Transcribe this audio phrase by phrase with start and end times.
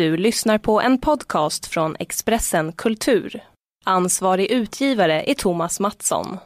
[0.00, 3.42] Du lyssnar på en podcast från Expressen Kultur.
[3.84, 6.38] Ansvarig utgivare är Thomas Mattsson.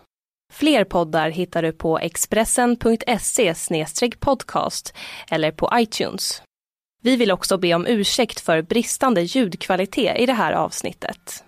[0.53, 3.55] Fler poddar hittar du på expressen.se
[4.21, 4.95] podcast
[5.31, 6.43] eller på iTunes.
[7.03, 11.45] Vi vill också be om ursäkt för bristande ljudkvalitet i det här avsnittet.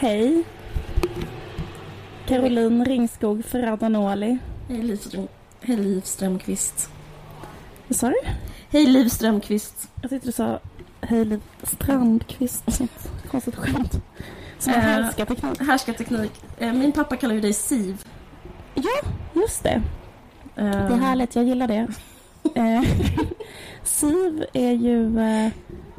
[0.00, 0.44] Hej.
[2.26, 4.38] Caroline Ringskog Ferradanoli.
[4.68, 5.28] Hej Liv, Ström...
[5.60, 6.90] Hej Liv Strömqvist.
[7.88, 8.16] Vad sa du?
[8.70, 9.88] Hej Liv Strömqvist.
[10.02, 10.60] Jag tyckte du sa
[11.00, 12.64] Hej Liv Strandqvist.
[13.30, 14.00] Konstigt skämt.
[14.58, 15.60] Som en Eh, härskarteknik.
[15.60, 16.32] Härskarteknik.
[16.58, 18.04] Eh, Min pappa kallar ju dig Siv.
[18.74, 19.82] Ja, just det.
[20.56, 21.86] Eh, Det är härligt, jag gillar det.
[23.84, 25.08] Siv är ju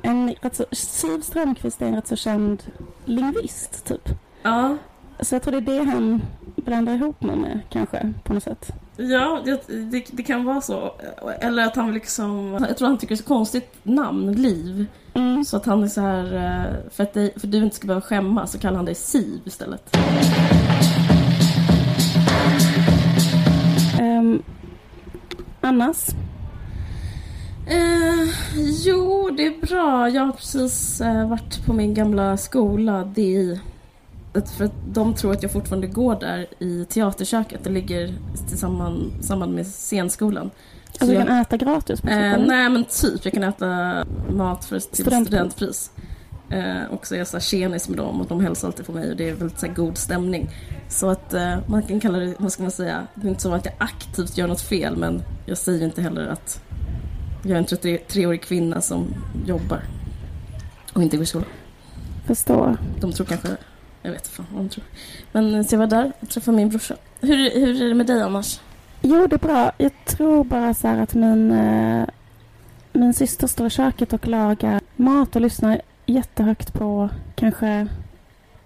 [0.03, 2.63] en rätt så, Siv Strömqvist är en rätt så känd
[3.05, 4.09] lingvist, typ.
[4.43, 4.77] Ja,
[5.19, 6.21] Så jag tror det är det han
[6.55, 8.71] blandar ihop mig med, kanske, på något sätt.
[8.97, 10.91] ja det, det, det kan vara så.
[11.41, 12.57] Eller att han liksom...
[12.67, 14.85] Jag tror han tycker det är så konstigt namn, Liv.
[15.13, 15.45] Mm.
[15.45, 16.35] Så att han är så här...
[16.35, 18.95] eh, För att, dig, för att du inte ska behöva skämmas så kallar han dig
[18.95, 19.95] Siv istället.
[23.99, 24.41] Ehm,
[25.61, 25.97] annars?
[27.69, 28.29] Eh,
[28.85, 30.09] jo, det är bra.
[30.09, 33.59] Jag har precis eh, varit på min gamla skola, DI.
[34.57, 37.63] För att de tror att jag fortfarande går där i teaterköket.
[37.63, 38.13] Det ligger
[38.49, 40.49] tillsammans samband med scenskolan.
[40.49, 44.65] Så Alltså du jag, kan äta gratis eh, nej men typ, jag kan äta mat
[44.65, 45.27] för, till Studentpris.
[45.27, 45.91] studentpris.
[46.49, 49.11] Eh, och så är jag så tjenis med dem och de hälsar alltid på mig
[49.11, 50.49] och det är väldigt så god stämning.
[50.89, 53.53] Så att eh, man kan kalla det, vad ska man säga, det är inte så
[53.53, 56.63] att jag aktivt gör något fel men jag säger inte heller att
[57.43, 59.07] jag är en 33-årig kvinna som
[59.45, 59.81] jobbar
[60.93, 61.49] och inte går i skolan.
[62.25, 62.77] Förstår.
[62.99, 63.47] De tror kanske,
[64.01, 64.85] jag vet inte vad de tror.
[65.31, 66.95] Men eh, så jag var där och träffade min brorsa.
[67.21, 68.59] Hur, hur är det med dig annars?
[69.01, 69.71] Jo, det är bra.
[69.77, 72.05] Jag tror bara så att min, eh,
[72.93, 77.87] min syster står i köket och lagar mat och lyssnar jättehögt på kanske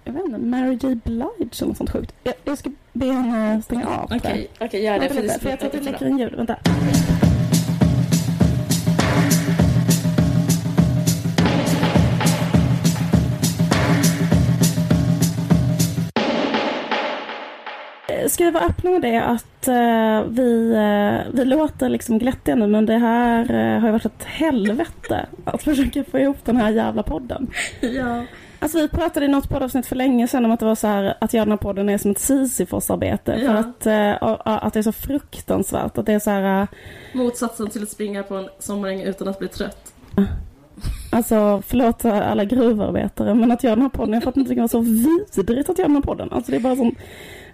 [0.04, 2.16] jag vet inte, Mary J Blige eller något sånt sjukt.
[2.24, 4.12] Jag, jag ska be henne stänga av.
[4.16, 5.10] Okej, okej gör det.
[5.10, 6.36] För lite, för jag tror att det läcker in ljud.
[6.36, 6.58] Vänta.
[18.28, 22.68] Ska vi vara öppna med det att eh, vi, eh, vi låter liksom glättiga nu
[22.68, 26.72] men det här eh, har ju varit ett helvete att försöka få ihop den här
[26.72, 27.48] jävla podden.
[27.82, 28.24] ja.
[28.60, 31.18] Alltså vi pratade i något poddavsnitt för länge sedan om att det var så här
[31.22, 33.40] att göra den här podden är som ett Sisyfos-arbete.
[33.42, 33.48] Ja.
[33.48, 33.88] För att,
[34.64, 35.98] att det är så fruktansvärt.
[35.98, 36.68] Att det är så här,
[37.14, 39.94] Motsatsen till att springa på en sommaräng utan att bli trött.
[41.12, 44.68] alltså förlåt alla gruvarbetare men att göra den här podden, jag fattar inte det var
[44.68, 46.32] så vidrigt att göra den här podden.
[46.32, 46.96] Alltså det är bara sån,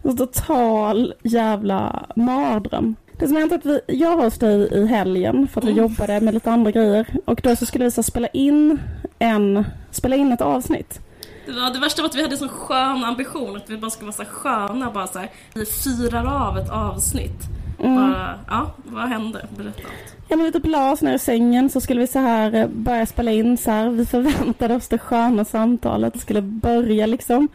[0.03, 2.95] en total jävla mardröm.
[3.19, 5.71] Det som hänt är att vi, jag var hos dig i helgen för att vi
[5.71, 5.83] Mm.
[5.83, 7.07] jobbade med lite andra grejer.
[7.25, 8.79] Och då så skulle vi så spela in
[9.19, 10.99] en, spela in ett avsnitt.
[11.45, 13.91] Det, var, det värsta var att vi hade en sån skön ambition att vi bara
[13.91, 17.41] skulle vara så sköna, bara så här, vi firar av ett avsnitt.
[17.79, 17.95] Mm.
[17.95, 19.45] Bara, ja, vad hände?
[19.57, 20.15] Berätta allt.
[20.31, 22.67] Ja men vi typ la oss ner i sängen så skulle vi så här eh,
[22.67, 23.89] börja spela in så här.
[23.89, 27.47] Vi förväntade oss det sköna samtalet det skulle börja liksom.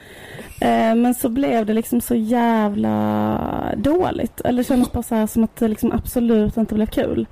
[0.61, 4.41] Eh, men så blev det liksom så jävla dåligt.
[4.41, 7.27] Eller det kändes bara så här som att det liksom absolut inte blev kul.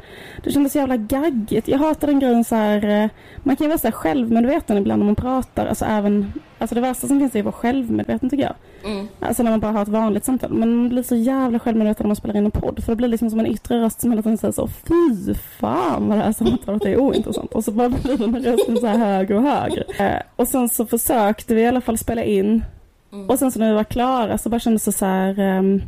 [0.45, 1.69] Det kändes så jävla gaggigt.
[1.69, 2.85] Jag hatar den grejen så här.
[2.85, 3.11] Eh,
[3.43, 5.67] man kan ju vara så här självmedveten ibland när man pratar.
[5.67, 6.33] Alltså även,
[6.63, 8.55] alltså det värsta som finns är att vara självmedveten tycker jag.
[8.93, 9.09] Mm.
[9.21, 10.53] Alltså när man bara har ett vanligt samtal.
[10.53, 12.85] Men man blir så jävla självmedveten när man spelar in en podd.
[12.85, 16.09] För det blir liksom som en yttre röst som hela tiden säger så Fy fan
[16.09, 17.53] vad det här samtalet är ointressant.
[17.53, 19.85] Och så bara blir den här rösten så här högre och högre.
[19.99, 22.65] Eh, och sen så försökte vi i alla fall spela in.
[23.13, 23.31] Mm.
[23.31, 25.39] Och sen så när vi var klara så bara kändes det så här.
[25.39, 25.83] ehm,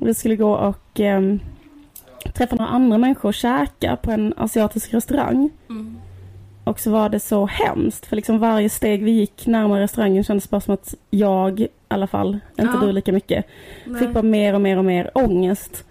[0.00, 1.40] vi skulle gå och ehm,
[2.34, 5.50] träffa några andra människor och käka på en asiatisk restaurang.
[5.70, 5.96] Mm.
[6.64, 10.50] Och så var det så hemskt för liksom varje steg vi gick närmare restaurangen kändes
[10.50, 12.86] bara som att jag i alla fall, inte Ja.
[12.86, 13.46] du lika mycket,
[13.84, 14.00] Nej.
[14.00, 15.84] fick bara mer och mer och mer ångest.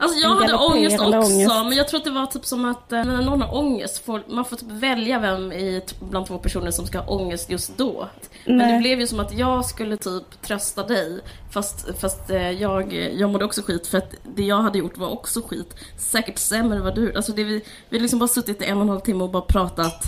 [0.00, 1.50] Alltså jag hade ångest också, ångest.
[1.64, 4.22] men jag tror att det var typ som att eh, när någon har ångest, får,
[4.28, 8.08] man får typ välja vem i, bland två personer som ska ha ångest just då.
[8.46, 8.72] Men Nej.
[8.72, 11.20] det blev ju som att jag skulle typ trösta dig,
[11.50, 15.08] fast, fast eh, jag, jag mådde också skit för att det jag hade gjort var
[15.08, 15.74] också skit.
[15.98, 18.82] Säkert sämre vad du alltså det vi, vi har liksom bara suttit i en och
[18.82, 20.04] en halv timme och bara pratat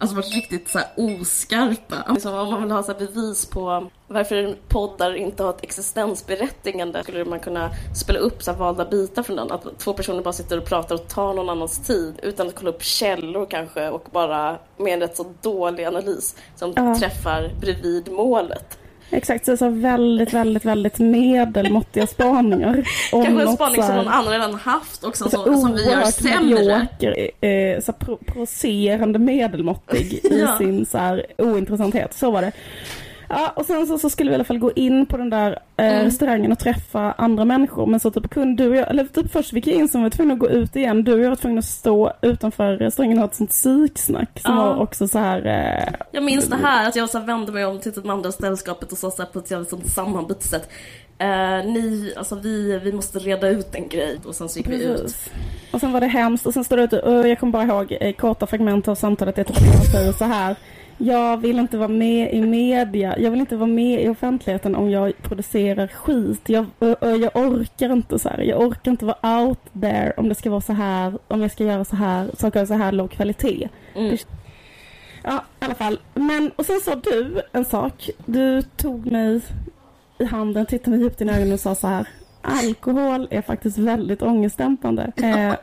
[0.00, 1.96] Alltså varit riktigt så här oskarpa.
[2.12, 7.02] Liksom, om man vill ha så här bevis på varför poddar inte har ett existensberättigande
[7.02, 9.52] skulle man kunna spela upp så här valda bitar från den.
[9.52, 12.70] Att två personer bara sitter och pratar och tar någon annans tid utan att kolla
[12.70, 16.98] upp källor kanske och bara med en rätt så dålig analys som Ja.
[16.98, 18.78] träffar bredvid målet.
[19.10, 22.88] Exakt, så, så väldigt, väldigt, väldigt medelmåttiga spaningar.
[23.12, 26.04] om Kanske en spaning som någon annan redan haft också, så som, som vi gör
[26.04, 26.40] sämre.
[26.54, 27.30] medioker,
[27.76, 30.58] eh, så pro- provocerande medelmåttig i Ja.
[30.58, 32.14] sin så här ointressanthet.
[32.14, 32.52] Så var det.
[33.32, 35.50] Ja, och sen så, så skulle vi i alla fall gå in på den där
[35.76, 36.04] eh, Mm.
[36.04, 37.86] restaurangen och träffa andra människor.
[37.86, 40.10] Men så typ kunde du och jag, eller typ först fick jag in som var
[40.10, 41.04] tvungna att gå ut igen.
[41.04, 44.56] Du och jag var tvungna att stå utanför restaurangen och ha ett sånt psyksnack som
[44.56, 44.64] Ja.
[44.64, 45.46] var också så här.
[45.46, 48.32] Eh, Jag minns det här att jag så här vände mig om till det andra
[48.32, 50.68] sällskapet och sa så här på ett jävligt sånt sammanbit sätt.
[51.18, 51.26] Eh,
[51.64, 55.02] ni, alltså vi, vi måste reda ut en grej och sen så gick vi ut.
[55.02, 55.30] Precis.
[55.72, 57.96] Och sen var det hemskt och sen står det ute, och jag kommer bara ihåg
[58.00, 60.56] eh, korta fragment av samtalet, är typ att han säger så här.
[61.02, 64.90] Jag vill inte vara med i media, jag vill inte vara med i offentligheten om
[64.90, 66.48] jag producerar skit.
[66.48, 66.66] Jag,
[67.00, 70.60] jag orkar inte så här, jag orkar inte vara out there om det ska vara
[70.60, 73.68] så här, om jag ska göra så här, saker av så här låg kvalitet.
[73.94, 74.16] Mm.
[75.22, 76.00] Ja, i alla fall.
[76.14, 78.10] Men, och sen sa du en sak.
[78.26, 79.40] Du tog mig
[80.18, 82.06] i handen, tittade mig djupt i ögonen och sa så här.
[82.42, 85.12] Alkohol är faktiskt väldigt ångestdämpande.
[85.22, 85.54] Eh,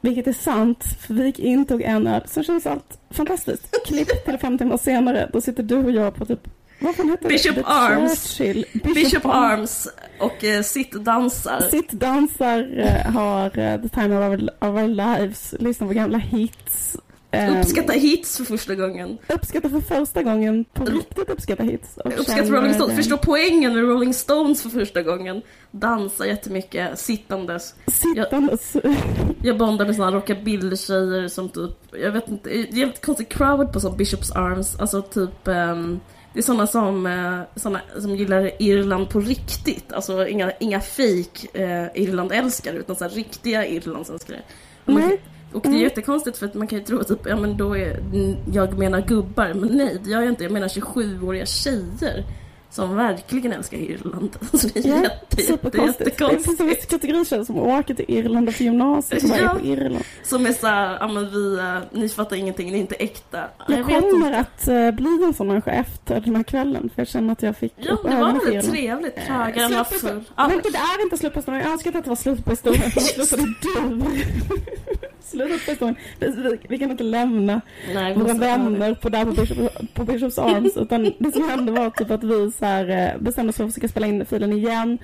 [0.00, 3.86] vilket är sant, för vi gick in, tog en öl, sen känns allt fantastiskt.
[3.86, 6.48] Klipp till fem timmar senare, då sitter du och jag på typ,
[6.78, 7.62] vad fan heter Bishop det?
[7.66, 8.36] Arms.
[8.36, 8.64] Churchill.
[8.94, 9.88] Bishop Arms
[10.18, 11.60] och eh, sittdansar.
[11.70, 16.96] Sittdansar, eh, har eh, the time of our, of our lives, lyssnar på gamla hits.
[17.36, 19.18] Eh, Uppskatta hits för första gången.
[19.28, 21.96] uppskattar för första gången, på riktigt uppskattar hits.
[22.04, 22.96] Och Uppskatta Rolling Stones.
[22.96, 25.42] Förstå poängen med Rolling Stones för första gången.
[25.70, 27.74] Dansa jättemycket, sittandes.
[27.86, 28.76] Sittandes.
[29.42, 31.70] Jag bondar med såna rockabilly-tjejer som typ,
[32.02, 34.80] jag vet inte, det är jävligt konstig crowd på som Bishops Arms.
[34.80, 36.00] Alltså typ, ehm,
[36.32, 39.92] det är såna som, eh, såna som gillar Irland på riktigt.
[39.92, 44.42] Alltså inga, inga fake eh, Irland-älskare utan så riktiga Irlandsälskare.
[44.84, 45.20] Nej.
[45.52, 45.82] Och det är Mm.
[45.82, 48.00] jättekonstigt för att man kan ju tro typ, ja men då är,
[48.52, 50.42] jag menar gubbar, men nej det gör jag inte.
[50.42, 52.24] Jag menar 27-åriga tjejer.
[52.76, 54.36] Som verkligen älskar Irland.
[54.52, 56.18] Alltså det är Ja, jätte, superkonstigt.
[56.18, 56.90] Det finns en jättekonstigt.
[56.90, 59.50] kategori som åker till Irland efter gymnasiet och bara Ja.
[59.50, 60.04] är på Irland.
[60.24, 63.44] Som är såhär, ja men vi, eh, ni fattar ingenting, ni är inte äkta.
[63.68, 67.08] Jag, vet kommer att eh, bli en sån människa efter den här kvällen för jag
[67.08, 68.70] känner att jag fick Ja, det var väldigt Irland.
[68.72, 69.16] trevligt.
[69.18, 70.22] Eh, Krögaren var slut på- full.
[70.36, 71.62] Men det är inte slut på historien.
[71.62, 72.76] Jag önskar att det var slut slutade
[73.62, 74.02] du.
[75.20, 75.96] Slutet på historien.
[76.18, 77.60] Vi, vi, kan inte lämna
[77.94, 80.76] nej, våra vänner på, där på, Bishop, på Bishops Arms.
[80.76, 83.70] Utan det som hände var typ att vi så här, eh, bestämde oss för att
[83.70, 84.98] försöka spela in filen igen.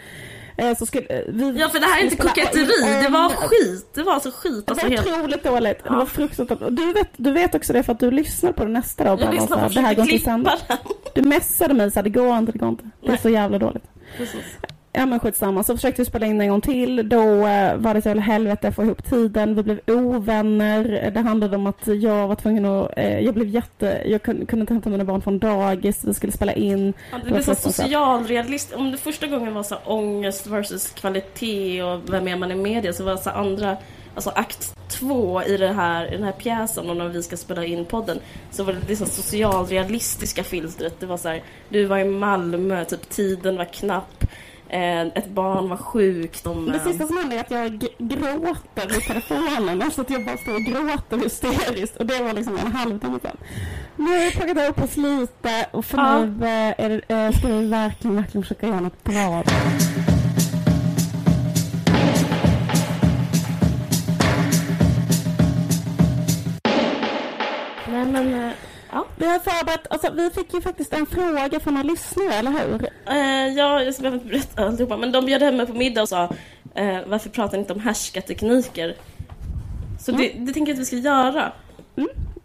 [0.56, 3.86] Eh, Så skulle, eh, vi, Ja för det här är inte koketteri, det var skit.
[3.94, 4.66] Det var alltså skit.
[4.66, 5.06] Det Alltså, var helt...
[5.06, 5.84] otroligt dåligt.
[5.84, 6.62] Det var fruktansvärt.
[6.62, 9.20] Och Du vet, du vet också det för att du lyssnade på det nästa dag
[9.20, 10.58] Jag så här, på det här går inte.
[11.14, 12.84] Du messade mig så här, det går inte, det går inte.
[13.06, 13.84] Det är så jävla dåligt.
[14.16, 14.44] Precis.
[14.94, 17.08] Ja men skitsamma, så försökte vi spela in en gång till.
[17.08, 19.54] Då eh, var det ett jävla helvete att få ihop tiden.
[19.54, 21.10] Vi blev ovänner.
[21.14, 24.60] Det handlade om att jag var tvungen att, eh, jag blev jätte, jag kunde, kunde
[24.60, 26.04] inte hämta mina barn från dagis.
[26.04, 26.94] Vi skulle spela in.
[27.10, 28.72] Ja, det var blir så socialrealist.
[28.72, 32.92] Om det första gången var så ångest versus kvalitet och vem är man i media
[32.92, 33.76] så var det så andra,
[34.14, 37.64] alltså akt två i, det här, i den här pjäsen och när vi ska spela
[37.64, 38.18] in podden
[38.50, 41.00] så var det det så här socialrealistiska filtret.
[41.00, 44.24] Det var så här, du var i Malmö, typ tiden var knapp.
[44.72, 46.44] Eh, ett barn var sjukt.
[46.44, 49.82] De, Det eh, sista som hände är att jag gråter i telefonen.
[49.82, 51.96] Alltså att jag bara står och gråter hysteriskt.
[51.96, 53.36] Och det var liksom en halvtimme sedan.
[53.96, 56.18] Nu har jag plockat upp oss lite och för Ja.
[56.18, 56.46] nu
[56.78, 59.42] eh, det, ska vi verkligen, verkligen försöka göra något bra.
[67.88, 68.52] Nej men,
[68.92, 69.06] ja.
[69.16, 72.88] Vi har förberett, alltså vi fick ju faktiskt en fråga från en lyssnare, eller hur?
[73.06, 76.08] Eh, ja, jag behöver inte berätta alltihopa, men de bjöd hem mig på middag och
[76.08, 76.24] sa
[76.74, 78.96] eh, varför pratar ni inte om härskartekniker?
[80.00, 81.52] Så det, det tänker jag att vi ska göra.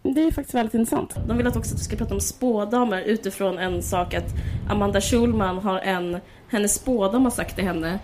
[0.02, 1.16] Det är faktiskt väldigt intressant.
[1.26, 4.34] De vill att också att vi ska prata om spådamer utifrån en sak att
[4.70, 7.98] Amanda Schulman har en, hennes spådam har sagt till henne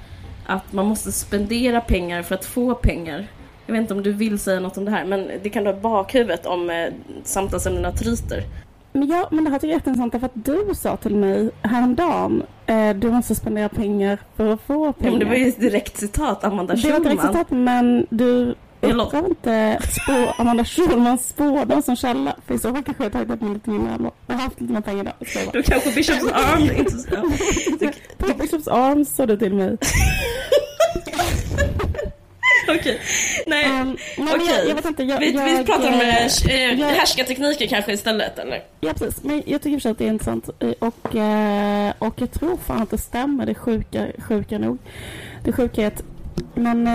[0.46, 3.26] att man måste spendera pengar för att få pengar.
[3.66, 5.70] Jag vet inte om du vill säga något om det här, men det kan du
[5.72, 6.86] ha bakhuvudet om eh,
[7.24, 8.42] samtalsämnena tryter.
[8.92, 11.50] Men ja, men det här tycker jag är jätteintressant därför att du sa till mig
[11.62, 15.10] häromdagen, eh, du måste spendera pengar för att få Ja, pengar.
[15.10, 17.02] men det var ju ett direkt citat, Amanda Det var ett Schulman.
[17.16, 22.36] direkt citat, men du uppgav inte spå, Amanda Schulmans spådom som källa.
[22.46, 24.10] För i så fall kanske jag tagit med lite mindre.
[24.26, 25.10] Jag har haft lite mer pengar då.
[25.52, 27.08] Då kanske Bishops Arm inte så...
[27.80, 27.90] Ja.
[28.18, 29.76] På Bishops Arms sa du till mig.
[32.80, 33.00] Okej.
[33.46, 35.02] Nej, Um, nej, men jag, jag vet inte.
[35.02, 38.62] Jag, vi, jag, vi pratar om eh, eh, jag- härskartekniker kanske istället, eller?
[38.80, 39.22] Ja, precis.
[39.22, 40.48] Men jag tycker för att det är intressant.
[40.58, 43.46] eh, Och, eh, och jag tror fan att det stämmer.
[43.46, 44.78] Det är sjuka, sjuka nog.
[45.44, 46.02] Det är sjukhet.
[46.54, 46.86] Men...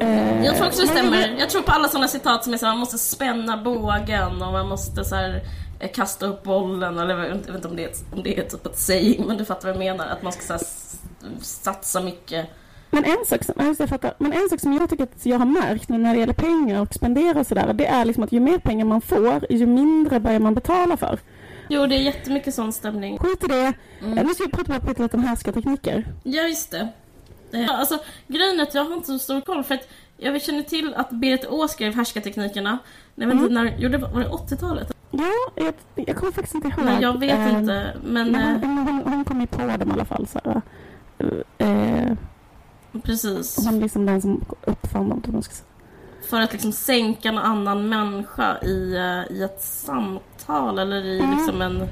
[0.00, 1.36] Eh, Jag tror också det men- stämmer.
[1.38, 4.52] Jag tror på alla sådana citat som är så här, man måste spänna bågen och
[4.52, 5.40] man måste så här
[5.80, 8.66] eh, kasta upp bollen eller jag vet inte om det är, om det är typ
[8.66, 10.06] ett saying men du fattar vad jag menar.
[10.06, 10.62] Att man ska så här,
[11.42, 12.46] satsa mycket.
[12.90, 14.14] Men en, sak som, det, jag fattar.
[14.18, 16.94] Men en sak som jag tycker att jag har märkt när det gäller pengar och
[16.94, 20.40] spendera och sådär, det är liksom att ju mer pengar man får, ju mindre börjar
[20.40, 21.18] man betala för.
[21.68, 23.18] Jo, det är jättemycket sån stämning.
[23.18, 23.72] Skit i det.
[24.02, 24.26] Mm.
[24.26, 26.06] Nu ska vi prata lite om härskartekniker.
[26.22, 26.88] Ja, just det.
[27.68, 30.94] Alltså, grejen är att jag har inte så stor koll för att jag känner till
[30.94, 32.78] att Berit Å skrev Härskarteknikerna.
[33.14, 34.92] Jag vet inte när, jo, det var, var det 80-talet?
[35.10, 36.84] Ja, jag, jag kommer faktiskt inte ihåg.
[36.84, 37.92] Nej, jag vet Eh, inte.
[38.04, 40.26] Men Men eh, hon, hon, hon kom ju på dem i alla fall.
[40.26, 40.62] Så, här.
[41.58, 42.12] eh,
[43.04, 43.66] precis.
[43.66, 45.20] är liksom den som uppfann dem.
[45.20, 45.64] tror jag man ska säga.
[46.30, 51.36] För att liksom sänka en annan människa i, eh, i ett samtal eller i Mm.
[51.36, 51.88] liksom en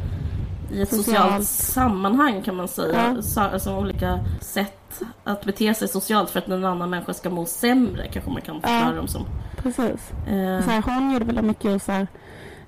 [0.73, 1.07] i ett Socialt.
[1.17, 3.15] socialt sammanhang kan man säga.
[3.17, 3.23] Ja.
[3.23, 7.47] Så, alltså olika sätt att bete sig socialt för att en annan människa ska må
[7.47, 8.69] sämre kanske man kan Ja.
[8.69, 9.23] förklara dem som.
[9.57, 10.11] Precis.
[10.29, 12.07] Eh, Så här, hon gjorde väl mycket ur så här,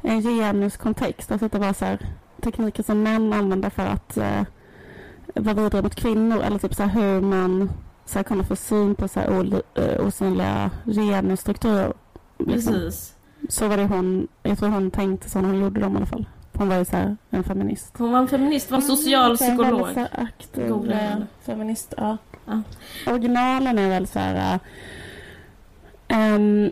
[0.03, 1.33] en genuskontext.
[1.33, 1.99] Alltså att det var så här,
[2.43, 4.43] tekniker som män använde för att eh,
[5.35, 6.41] vara vidare mot kvinnor.
[6.43, 7.71] Eller typ så här, hur man
[8.09, 11.93] så här, kunde få syn på så här, eh, osynliga genusstrukturer.
[12.39, 12.73] Liksom.
[12.73, 13.15] precis.
[13.49, 16.07] Så var det hon, jag tror hon tänkte så när hon gjorde dem i alla
[16.07, 16.27] fall.
[16.55, 17.95] Hon var ju så här, en feminist.
[17.99, 19.67] Hon var en feminist, var social Mm, psykolog.
[19.81, 22.17] väldigt så här aktiv Googla eh, feminist, ja.
[22.47, 22.63] Ja.
[23.07, 24.59] Originalen är väl så här
[26.13, 26.71] um,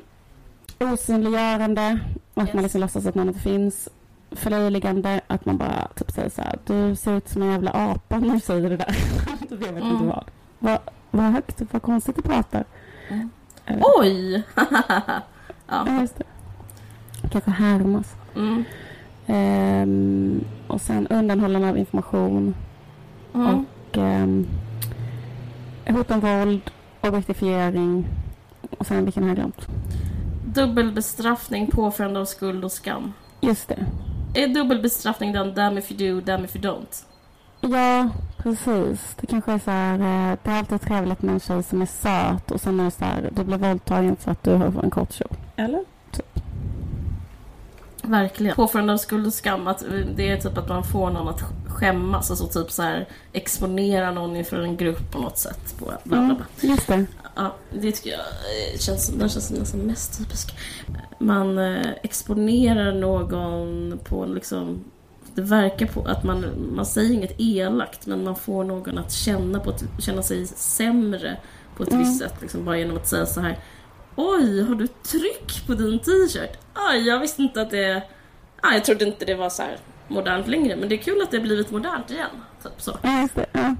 [0.78, 1.98] osynliggörande,
[2.34, 2.54] att Yes.
[2.54, 3.88] man liksom låtsas att någon inte finns.
[4.30, 8.18] Förlöjligande, att man bara typ säger så här, du ser ut som en jävla apa
[8.18, 8.96] när du säger det där.
[9.50, 10.06] jag vet inte Mm.
[10.06, 10.24] vad.
[10.58, 10.78] Vad
[11.10, 12.64] vad högt, vad konstigt du pratar.
[13.08, 13.30] Mm.
[13.66, 14.42] Eh, Oj!
[14.54, 15.22] ja.
[15.66, 16.24] Ja, just det.
[17.30, 18.14] Kanske härmas.
[18.36, 18.64] Mm.
[19.26, 22.54] Ehm, och sen undanhållande av information.
[23.34, 23.46] Mm.
[23.46, 24.46] Och um,
[25.86, 26.70] hot om våld,
[27.00, 28.06] objektifiering
[28.78, 29.68] och sen vilken har jag glömt?
[30.46, 33.12] Dubbelbestraffning, påförande av skuld och skam.
[33.40, 33.86] Just det.
[34.34, 37.04] Är dubbelbestraffning den damn if you do, damn if you don't?
[37.60, 39.16] Ja, precis.
[39.20, 41.86] Det kanske är så här, eh, det är alltid trevligt med en tjej som är
[41.86, 44.90] söt och sen är det så här, du blir våldtagen för att du har en
[44.90, 45.36] kort kjol.
[45.56, 45.84] Eller?
[48.02, 48.56] Verkligen.
[48.56, 49.84] Påförande av skuld och skam, att
[50.16, 54.36] det är typ att man får någon att skämmas, alltså typ så här exponera någon
[54.36, 55.74] inför en grupp på något sätt.
[55.78, 57.06] På, bla, bla, Mm, just det.
[57.36, 60.58] Ja, det tycker jag eh, känns, den känns nästan mest typisk.
[61.18, 64.84] Man eh, exponerar någon på en liksom
[65.36, 69.60] det verkar på att man, man säger inget elakt men man får någon att känna,
[69.60, 71.36] på ett, känna sig sämre
[71.76, 72.00] på ett Mm.
[72.00, 72.34] visst sätt.
[72.40, 73.58] Liksom bara genom att säga så här
[74.16, 76.58] Oj, har du tryck på din t-shirt?
[76.72, 78.02] Aj, jag visste inte att det...
[78.60, 79.76] Aj, jag trodde inte det var så här
[80.08, 82.30] modernt längre men det är kul att det har blivit modernt igen.
[82.62, 82.98] Typ så.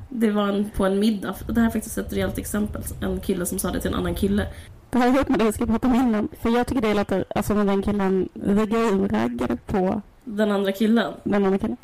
[0.08, 0.30] Det.
[0.30, 1.34] Var en, på en middag.
[1.48, 2.82] Det här är faktiskt ett rejält exempel.
[3.02, 4.46] En kille som sa det till en annan kille.
[4.90, 6.28] Det har ihop med det vi ska prata om innan.
[6.42, 10.72] För jag tycker det låter, alltså när den killen, the game raggade på Den andra
[10.72, 11.12] killen.
[11.24, 11.76] den andra killen.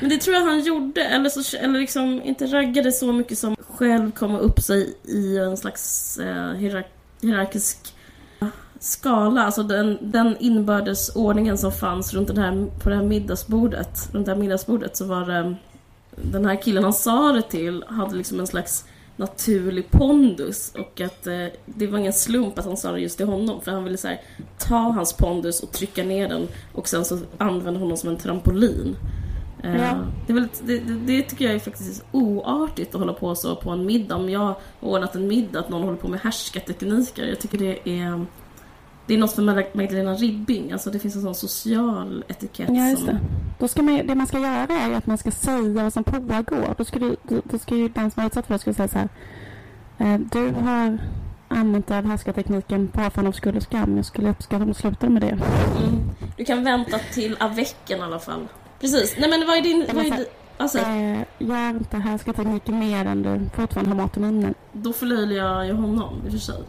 [0.00, 1.04] Men det tror jag han gjorde.
[1.04, 5.56] Eller, så, eller liksom inte raggade så mycket som själv komma upp sig i en
[5.56, 6.86] slags eh, hierar-
[7.20, 7.94] hierarkisk
[8.78, 9.44] skala.
[9.44, 14.08] Alltså den, den inbördes ordningen som fanns runt den här, på det här middagsbordet.
[14.12, 15.54] Runt det här middagsbordet så var det
[16.16, 18.84] den här killen han sa det till hade liksom en slags
[19.16, 23.26] naturlig pondus och att eh, det var ingen slump att han sa det just till
[23.26, 24.20] honom för han ville så här,
[24.58, 28.96] ta hans pondus och trycka ner den och sen så använda honom som en trampolin.
[29.62, 29.98] Eh, Ja.
[30.26, 33.70] det, är väl, det, det, tycker jag är faktiskt oartigt att hålla på så på
[33.70, 34.16] en middag.
[34.16, 37.26] Om jag har ordnat en middag att någon håller på med härskartekniker.
[37.26, 38.26] Jag tycker det är
[39.06, 42.96] det är något för Mag- Magdalena Ribbing, alltså det finns en sån social etikett Ja,
[42.96, 43.18] som...
[43.62, 46.74] Då ska man, det man ska göra är att man ska säga vad som pågår.
[46.78, 49.08] Då ska, du, då, ska ju den som är utsatt för det säga så här.
[49.98, 50.98] Eh, du har
[51.48, 53.96] använt dig av härskartekniken påförande av skuld och skam.
[53.96, 55.28] Jag skulle uppskatta om du slutade med det.
[55.28, 55.40] Mm.
[56.36, 58.48] Du kan vänta till avecken i alla fall.
[58.80, 59.16] Precis.
[59.18, 59.86] Nej men vad är din...
[59.92, 60.26] Vad är din
[60.56, 64.54] alltså, Eh, gör inte härskartekniken mer än du fortfarande har mat i munnen.
[64.72, 66.62] då förlöjligar jag ju honom i och för sig.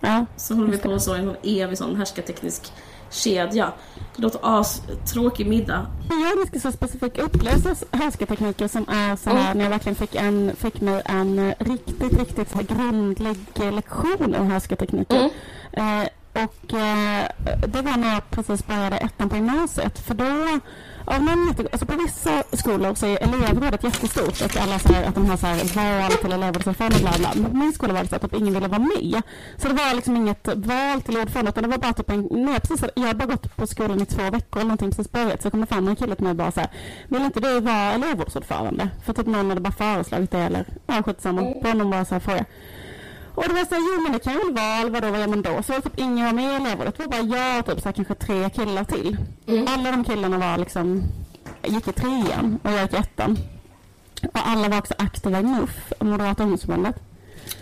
[0.00, 0.82] Ja, Så håller vi det.
[0.82, 2.72] på så en evig sån härskarteknisk
[3.14, 3.72] kedja.
[4.16, 5.86] Det låter astråkig middag.
[6.08, 9.58] Jag ganska så specifik upplevelse av härskartekniker som är så här Mm.
[9.58, 13.72] när jag verkligen fick, en, fick mig en eh, riktigt, riktigt så här grundlig eh,
[13.72, 15.30] lektion om härskartekniker.
[15.72, 16.00] Mm.
[16.02, 16.08] Eh,
[16.44, 17.26] och eh,
[17.66, 19.98] det var när jag precis började ettan på gymnasiet.
[19.98, 20.60] För då,
[21.04, 25.04] av någon jätte, alltså på vissa skolor så är elevrådet jättestort och alla så här,
[25.04, 25.56] att de har så här
[26.00, 27.30] val till elevrådsordförande bla bla.
[27.34, 29.22] Men på min skola var det så att ingen ville vara med.
[29.56, 32.60] Så det var liksom inget val till ordförande utan det var bara typ en, nej,
[32.60, 35.42] precis, jag har bara gått på skolan i två veckor eller någonting precis börjat.
[35.42, 36.70] Så kom det fram en kille till mig och bara så här,
[37.08, 38.88] vill inte du vara elevrådsordförande?
[39.04, 41.60] För typ någon hade bara föreslagit det eller, ja skitsamma, Mm.
[41.62, 42.44] På någon bara så här fråga.
[43.34, 45.62] Och det var så jo men det kan väl vara, vadå, vad gör man då?
[45.62, 47.84] Så var typ ingen var med i elevrådet, det var bara jag och typ så
[47.88, 49.16] här, kanske tre killar till.
[49.46, 49.66] Mm.
[49.68, 51.02] Alla de killarna var liksom,
[51.62, 53.38] gick i trean och jag gick i ettan.
[54.22, 56.96] Och alla var också aktiva i MUF, Moderata ungdomsförbundet.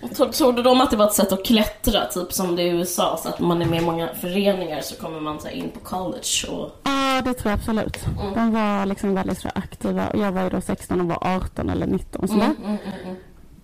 [0.03, 2.67] Och tro- Trodde de att det var ett sätt att klättra, typ som det är
[2.67, 5.71] i USA, så att man är med i många föreningar så kommer man så in
[5.71, 6.71] på college och...
[6.85, 7.99] Ja, det tror jag absolut.
[8.21, 8.35] Mm.
[8.35, 10.09] De var liksom väldigt så aktiva.
[10.09, 12.29] Och Jag var ju då 16 och var 18 eller 19.
[12.29, 12.43] Sådär.
[12.45, 13.17] Mm, mm, mm, mm.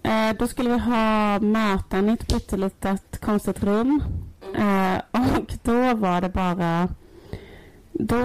[0.09, 4.03] Eh, då skulle vi ha möten i ett pyttelitet konstigt rum.
[4.57, 6.89] Eh, och då var det bara...
[7.93, 8.19] Då,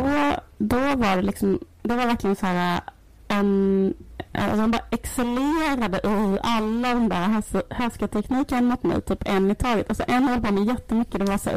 [0.58, 1.60] då var det liksom...
[1.82, 2.82] Det var verkligen så här
[3.28, 3.94] en...
[4.34, 9.56] Alltså de bara excellerade i alla de där härs- härskartekniken mot mig, typ en i
[9.56, 9.90] taget.
[9.90, 11.50] Alltså en höll på med jättemycket, det var så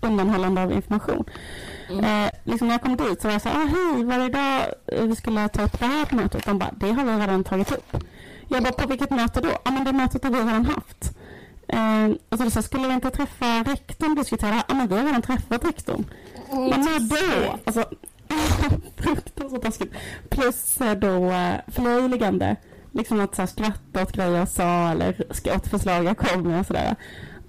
[0.00, 1.24] undanhållande av information.
[1.90, 2.04] Mm.
[2.04, 4.24] Eh, liksom när jag kom dit så var jag så här, ah, hej, var det
[4.26, 4.62] idag
[5.08, 6.44] vi skulle ta upp det här på mötet?
[6.44, 7.96] De bara, det har vi redan tagit upp.
[8.52, 9.48] Jag bara, på vilket möte då?
[9.64, 11.16] Ja, men det mötet har vi redan haft.
[11.68, 14.64] Eh, och så, så skulle vi inte träffa rektorn och diskutera det här?
[14.68, 16.04] Ja, men vi har redan träffat rektorn.
[16.50, 17.58] Men när då?
[17.64, 17.84] Alltså,
[18.96, 19.94] fruktansvärt taskigt.
[20.28, 22.56] Plus eh, då eh, förlöjligande.
[22.92, 26.60] Liksom att så här, skratta åt grejer jag sa eller åt förslag jag kom med
[26.60, 26.96] och sådär.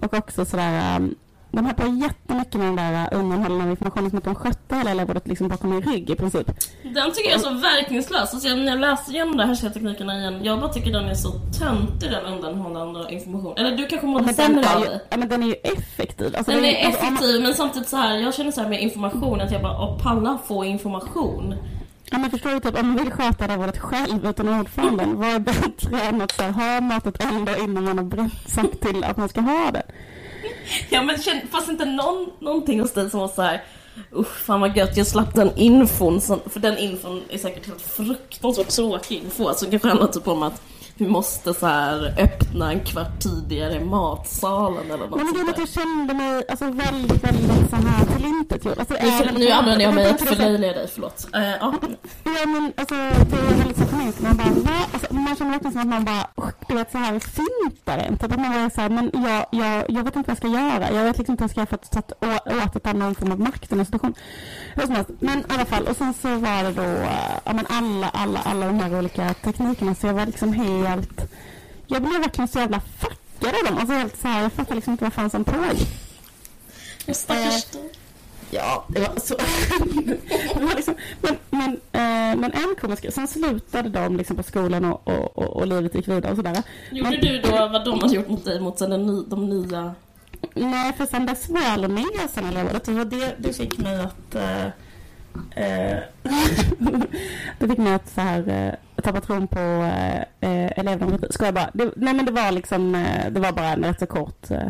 [0.00, 1.14] Och också sådär, um,
[1.56, 4.90] de höll på jättemycket med den där uh, undanhållande informationen som att de skötte hela
[4.90, 6.46] elevrådet liksom bakom min rygg i princip.
[6.82, 8.34] Den tycker jag är så verkningslös.
[8.34, 11.14] Alltså, jag- när jag läste igenom de där härskarteknikerna igen, jag bara tycker den är
[11.14, 13.54] så töntig den undanhållande information.
[13.56, 15.00] Eller du kanske mådde den, sämre av det.
[15.10, 16.34] ja, men den är ju effektiv.
[16.36, 18.60] Alltså, Den det är alltså, om man- effektiv men samtidigt så här, jag känner så
[18.60, 21.54] här med information att jag bara, åh palla få information.
[22.10, 25.28] Ja, men förstår du, typ, om man vill sköta det varit själv utan ordföranden, vad
[25.28, 29.16] är bättre än att så här, ha mötet ändå innan man har sagt till att
[29.16, 29.82] man ska ha det?
[30.90, 31.18] Ja men
[31.50, 33.62] fanns inte någon, någonting hos dig som var så här.
[34.16, 37.82] Usch fan vad gött, jag slapp den infon, som, för den infon är säkert helt
[37.82, 39.48] fruktansvärt tråkig info.
[39.48, 40.62] Alltså det kanske handlar typ om att
[40.96, 45.62] vi måste så här öppna en kvart tidigare i matsalen eller något Men sånt där.
[45.62, 48.78] jag kände mig alltså, väldigt, väldigt så här tillintetgjord.
[48.78, 48.94] Alltså,
[49.34, 51.26] Nu, nu använder jag mig att för förlöjliga dig, förlåt.
[51.34, 51.74] Eh, ja.
[52.24, 54.20] Ja men alltså det är väldigt så förnämt.
[54.20, 54.84] Man bara va?
[54.92, 57.96] Alltså, man känner verkligen som att man bara "Usch, du vet så här fint är
[57.96, 58.26] det inte.
[58.26, 60.90] Att man bara så här, men jag, jag, jag vet inte vad jag ska göra.
[60.92, 63.32] Jag vet liksom inte vad jag ska göra för att ta åt ett annan form
[63.32, 65.10] av makt i som helst.
[65.20, 68.38] Men i alla fall och sen så var det då eh, ja, men alla, alla,
[68.44, 70.83] alla de här olika teknikerna så jag var liksom helt
[71.86, 73.78] jag blev verkligen så jävla fuckad av dem.
[73.78, 75.88] Alltså helt så här, jag fattar liksom inte vad fan som pågick.
[77.08, 77.90] Stackars dig.
[78.50, 79.34] Ja, det var så.
[80.54, 84.84] det var liksom, men, men, eh, men en komisk Sen slutade de liksom på skolan
[84.84, 86.62] och, och, och, och livet gick vidare och sådär.
[86.90, 89.94] Gjorde Men- du då vad de hade gjort mot dig mot sen den de nya...
[90.54, 93.78] Nej, för sen dess var jag med sen eller vad det var det, det fick
[93.78, 94.34] mig att...
[94.34, 94.66] Eh,
[95.50, 95.98] eh,
[97.58, 100.70] det fick mig att så här, eh, tappa tron på eh, eh eleverna.
[100.76, 101.32] elevdemokrati.
[101.32, 101.70] Ska jag bara?
[101.74, 104.50] Det, nej men det var liksom, eh, det var bara en rätt så kort...
[104.50, 104.68] Eh,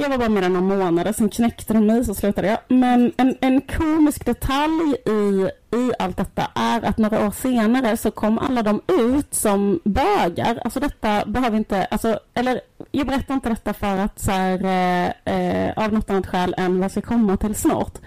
[0.00, 2.58] jag var bara med den några månader, sen knäckte de mig så slutade jag.
[2.68, 8.10] Men en, en komisk detalj i, i allt detta är att några år senare så
[8.10, 10.60] kom alla de ut som bögar.
[10.64, 15.34] Alltså detta behöver inte, alltså, eller jag berättar inte detta för att så här, eh,
[15.34, 17.98] eh, av något annat skäl än vad jag ska komma till snart.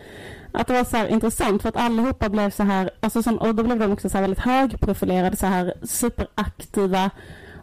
[0.51, 3.55] Att det var så här intressant för att allihopa blev så här, alltså som, och
[3.55, 7.09] då blev de också så här väldigt högprofilerade, så här superaktiva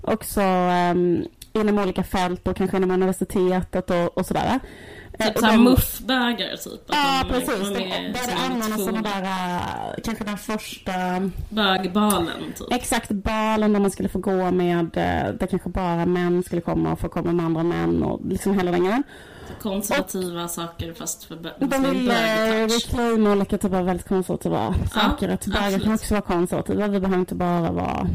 [0.02, 4.60] också um, inom olika fält och kanske inom universitetet och, och sådär.
[5.18, 6.80] Eh, Typ och såhär muffbägare typ.
[6.86, 7.48] Ja, de precis.
[7.48, 10.92] var Det med började som sådana där, eh, kanske den första
[11.48, 12.72] Bögbalen typ.
[12.72, 16.92] Exakt, balen där man skulle få gå med, eh, där kanske bara män skulle komma
[16.92, 19.02] och få komma med andra män och liksom hela den grejen.
[19.62, 22.86] Konservativa saker fast för De bögtouch.
[22.86, 25.28] reclaima olika typer av väldigt konservativa saker.
[25.28, 26.86] Att bögar kan också vara konservativa.
[26.88, 28.08] Vi behöver inte bara vara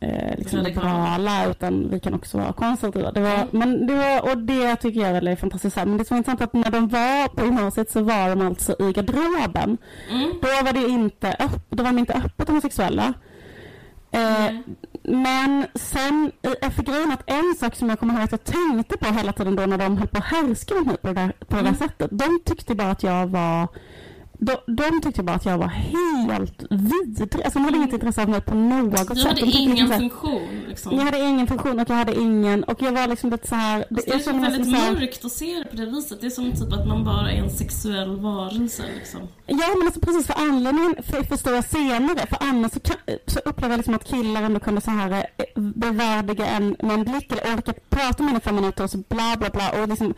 [0.00, 3.12] eh, liksom liberala utan vi kan också vara konservativa.
[3.12, 5.76] Det var, men det var, och det tycker jag är fantastiskt.
[5.76, 8.76] Men det som är intressant att när de var på gymnasiet så var de alltså
[8.78, 9.78] i garderoben.
[10.10, 10.30] Mm.
[10.42, 13.14] Då var det inte, öpp, då var de inte öppet homosexuella.
[14.14, 14.62] Eh, Nej.
[15.02, 18.98] men sen, eh, för grejen att en sak som jag kommer ihåg att jag tänkte
[18.98, 21.56] på hela tiden då när de höll på att härska mig på det där, på
[21.56, 21.74] det där Mm.
[21.74, 22.10] sättet.
[22.12, 23.68] De tyckte bara att jag var
[24.38, 27.44] de, de tyckte bara att jag var helt vidrig.
[27.44, 29.26] Alltså de hade inget intresse av mig på något Du sätt.
[29.28, 30.96] hade ingen här- funktion liksom.
[30.96, 33.84] Jag hade ingen funktion och jag hade ingen och jag var liksom lite så här.
[33.94, 36.20] Fast det är väldigt mörkt att se det på det viset.
[36.20, 39.20] Det är som typ att man bara är en sexuell varelse liksom.
[39.46, 42.26] Ja men alltså precis för anledningen för, förstår jag senare.
[42.28, 45.62] För annars så, kan, så upplever jag liksom att killar ändå kunde så här eh,
[45.62, 48.98] bevärdiga en med en blick eller orka prata med en i fem minuter och så
[48.98, 50.14] bla bla bla och liksom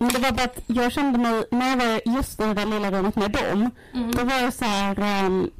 [0.00, 2.66] men det var bara att jag kände mig, när jag var just i det där
[2.66, 4.10] lilla rummet med dem, Mm.
[4.12, 5.50] då var jag så här, ehm,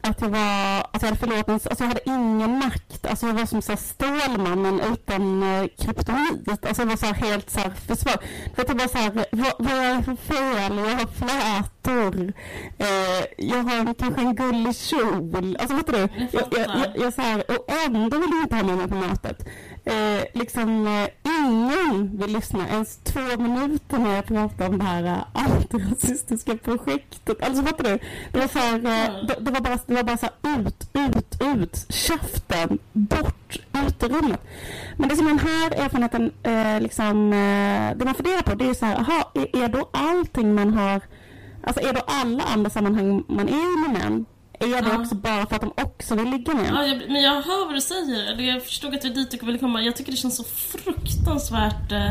[0.00, 3.06] att jag var, att jag hade förlorat min, alltså jag hade ingen makt.
[3.06, 6.66] Alltså jag var som så här Stålmannen utan eh, kryptonit.
[6.66, 8.16] Alltså jag var så här helt så här försvar.
[8.56, 10.76] Vet jag var så här, vad, vad är det för fel?
[10.78, 12.32] Jag har flätor.
[12.78, 15.56] Eh, jag har kanske en gullig kjol.
[15.60, 15.98] Alltså vet du?
[15.98, 18.88] Jag Jag, jag, jag, jag så här, och ändå vill jag inte ha med mig
[18.88, 19.46] på mötet.
[19.86, 21.08] Eh, liksom eh,
[21.44, 27.42] ingen vill lyssna ens två minuter när jag pratar om det här eh, antirasistiska projektet.
[27.42, 27.98] Alltså fattar du?
[28.32, 30.90] Det var så här, eh, det, det var bara, det var bara så här ut,
[30.92, 34.40] ut, ut, käften, bort, ut ur rummet.
[34.96, 38.74] Men det som den här erfarenheten, eh, liksom, eh, det man funderar på det är
[38.74, 41.00] så här, aha, är, är då allting man har,
[41.62, 44.26] alltså är då alla andra sammanhang man är i med män,
[44.64, 45.00] är det Ja.
[45.00, 46.70] också bara för att de också vill ligga med?
[46.72, 48.32] Ja, jag, men jag hör vad du säger.
[48.32, 49.82] Eller Jag förstod att det är dit du ville komma.
[49.82, 51.92] Jag tycker det känns så fruktansvärt...
[51.92, 52.10] Eh,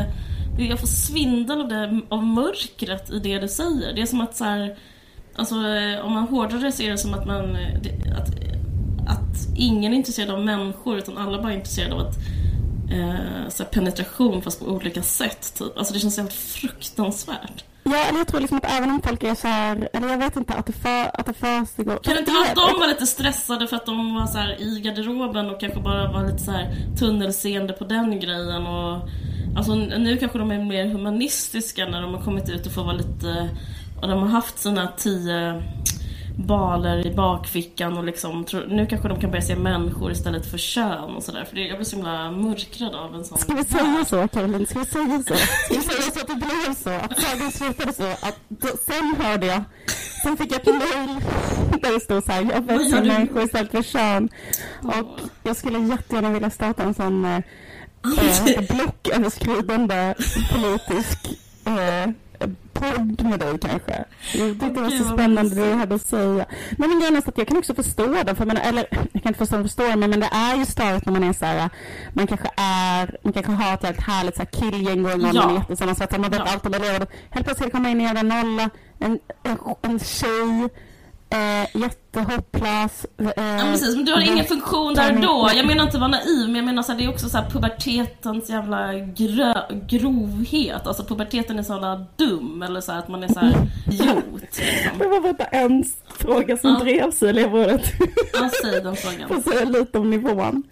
[0.58, 3.92] jag får svindel av, det, av mörkret i det du säger.
[3.94, 4.76] Det är som att så här,
[5.36, 7.56] Alltså eh, om man hårdrar det så är det som att man...
[7.56, 7.74] eh,
[8.18, 8.28] att,
[9.08, 12.16] att ingen är intresserad av människor utan alla bara är intresserade av att
[12.92, 15.78] eh, så penetration fast på olika sätt typ.
[15.78, 17.64] Alltså det känns helt fruktansvärt.
[17.84, 20.36] Ja, eller jag tror liksom att även om folk är så här, eller jag vet
[20.36, 21.98] inte, att det, för, att det försiggår.
[22.02, 24.62] Kan det inte vara att de var lite stressade för att de var så här
[24.62, 29.08] i garderoben och kanske bara var lite så här tunnelseende på den grejen och
[29.56, 32.96] Alltså nu kanske de är mer humanistiska när de har kommit ut och får vara
[32.96, 33.48] lite
[34.02, 35.62] och de har haft sina tio
[36.36, 41.16] baler i bakfickan och liksom nu kanske de kan börja se människor istället för kön
[41.16, 44.04] och sådär för det, jag blir så himla mörkrad av en sån Ska vi säga
[44.06, 44.66] så, Caroline?
[44.66, 45.34] Ska vi säga så?
[45.34, 46.90] Ska vi säga så att det blev så?
[46.90, 48.06] Att sagan slutade så?
[48.06, 49.62] Att då, sen hörde jag,
[50.22, 51.20] sen fick jag ett mejl
[51.82, 53.08] där det stod så här, jag du?
[53.08, 54.28] människor istället för kön.
[54.82, 57.36] Och jag skulle jättegärna vilja starta en sån eh,
[58.56, 60.14] eh, blocköverskridande
[60.52, 61.18] politisk
[61.66, 62.10] eh,
[62.72, 64.04] podd med dig kanske.
[64.34, 66.46] Jag tyckte det var så spännande det du hade att säga.
[66.78, 69.38] Men min grej är att jag kan också förstå det, för eller jag kan inte
[69.38, 71.70] förstå det, förstå det men, men det är ju störigt när man är så här,
[72.12, 75.16] man kanske är, man kanske har ett väldigt härligt så här killgäng och Ja.
[75.16, 76.52] man är jättesammansvetsad, man vet Ja.
[76.52, 77.06] allt om elever.
[77.30, 80.68] Helt plötsligt kommer in i en nolla, en, en, en tjej,
[81.34, 83.06] eh, jättehopplös.
[83.18, 85.50] Eh, Ja, precis, men du har ingen funktion där och då.
[85.56, 87.50] Jag menar inte vara naiv, men jag menar så här, det är också så här
[87.50, 89.54] pubertetens jävla grö,
[89.86, 90.86] grovhet.
[90.86, 93.54] Alltså puberteten är så jävla dum, eller så här, att man är så här
[93.86, 94.16] idiot.
[94.40, 94.98] Liksom.
[94.98, 95.84] Det var bara en
[96.18, 96.78] fråga som Ja.
[96.84, 97.92] drevs i elevrådet.
[98.34, 99.28] Ja, säg den frågan.
[99.42, 100.62] Får säga lite om nivån.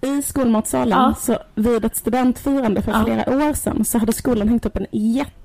[0.00, 1.14] I skolmatsalen, Ja.
[1.20, 3.04] så vid ett studentfirande för Ja.
[3.04, 4.86] flera år sedan, så hade skolan hängt upp en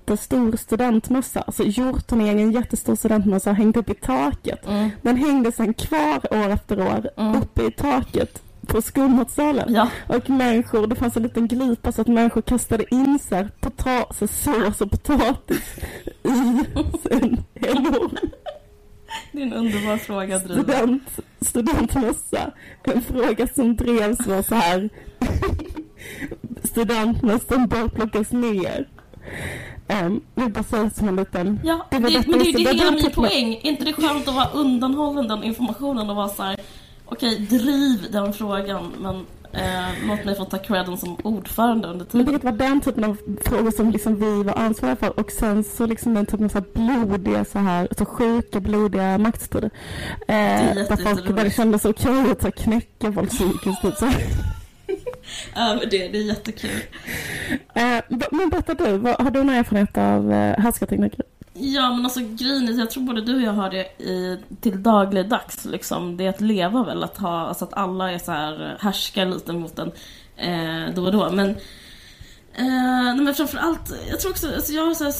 [0.10, 1.42] jättestor studentmössa.
[1.42, 4.68] Alltså gjort en jättestor studentmössa hängt upp i taket.
[4.68, 4.90] Mm.
[5.02, 7.42] Den hängde sen kvar år efter år Mm.
[7.42, 9.74] uppe i taket på skolmatsalen.
[9.74, 9.90] Ja.
[10.08, 14.82] Och människor, det fanns en liten glipa så att människor kastade in sig potatis, sås
[14.82, 15.62] och potatis
[16.24, 16.30] i
[17.10, 18.12] sin helor.
[19.32, 20.64] Det är en underbar fråga, Driva.
[20.64, 22.52] student, studentmössa.
[22.84, 24.90] En fråga som drevs var så här.
[26.64, 28.88] Studentmössan bör plockas ner.
[29.90, 31.60] Um, vill bara säga som en liten...
[31.64, 33.54] Ja, Det det, men det är ju det skulle- hela det min poäng.
[33.54, 36.60] Är inte det skönt att vara undanhållen den informationen och vara så här.
[37.06, 39.16] okej, driv den frågan, men
[39.54, 42.40] eh, låt mig få ta credden som ordförande under Men tiden.
[42.40, 45.86] det var den typen av frågor som liksom vi var ansvariga för och sen så
[45.86, 49.70] liksom den typen av så här blodiga så här, så sjuka blodiga maktstrider.
[50.28, 50.36] Eh,
[50.76, 54.04] där folk, där det kändes okej att så här knäcka folk psykiskt.
[55.56, 56.82] Men det, det är jättekul.
[57.74, 61.26] Eh, men berätta du, vad, har du någon erfarenhet av eh, härskartekniker?
[61.54, 64.84] Ja, men alltså grejen är, jag tror både du och jag har det i, till
[64.84, 66.18] dagligdags liksom.
[66.18, 69.54] Det är att leva väl, att ha, alltså att alla är så här, härskar lite
[69.54, 69.92] mot en
[70.38, 71.30] eh, då och då.
[71.32, 71.50] Men,
[72.54, 75.14] eh, men framförallt, jag tror också, alltså jag har så här,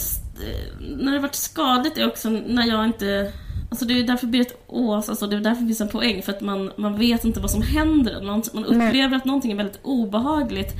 [0.48, 3.32] eh, när det varit skadligt är också när jag inte
[3.70, 6.22] Alltså det är därför blir ett ås, alltså det är därför det finns en poäng
[6.22, 8.22] för att man, man vet inte vad som händer.
[8.22, 8.88] Man, man Nej.
[8.88, 10.74] upplever att någonting är väldigt obehagligt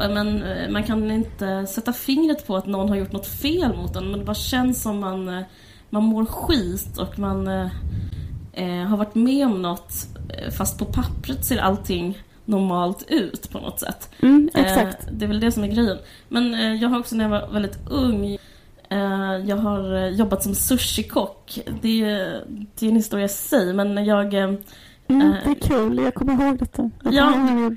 [0.00, 3.76] eh, men eh, man kan inte sätta fingret på att någon har gjort något fel
[3.76, 5.44] mot en men det bara känns som man, eh,
[5.90, 7.48] man mår skit och man
[8.52, 9.92] eh, har varit med om något
[10.58, 14.10] fast på pappret ser allting normalt ut på något sätt.
[14.22, 15.06] Mm, exakt.
[15.06, 15.98] Eh, det är väl det som är grejen.
[16.28, 18.38] Men eh, jag har också när jag var väldigt ung
[19.46, 21.58] jag har eh, jobbat som sushikock.
[21.82, 24.52] Det är, det är en historia i sig, men jag, eh,
[25.08, 26.90] Mm, eh, det är kul, jag kommer ihåg detta.
[27.02, 27.30] Jag Ja.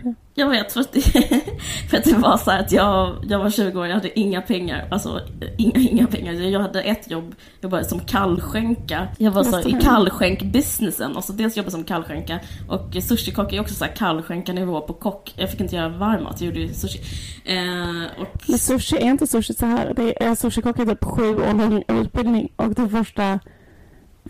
[0.04, 0.16] det.
[0.40, 1.02] Jag vet för att det,
[1.90, 4.88] för att det var så att jag, jag var 20 år, jag hade inga pengar.
[4.92, 6.34] Alltså eh, inga, inga pengar.
[6.34, 9.08] Jag hade ett jobb, jag jobbade som kallskänka.
[9.18, 9.70] Jag var så det.
[9.70, 11.16] i kallskänk-businessen.
[11.16, 15.34] Och så dels jobbade som kallskänka och sushikock är också så här kallskänka-nivå på kock.
[15.38, 17.00] Jag fick inte göra varm mat, jag gjorde sushi.
[17.46, 19.94] Eh, och Men sushi är inte sushi så här.
[19.96, 23.40] Det är sushikock är typ sju år lång utbildning och de första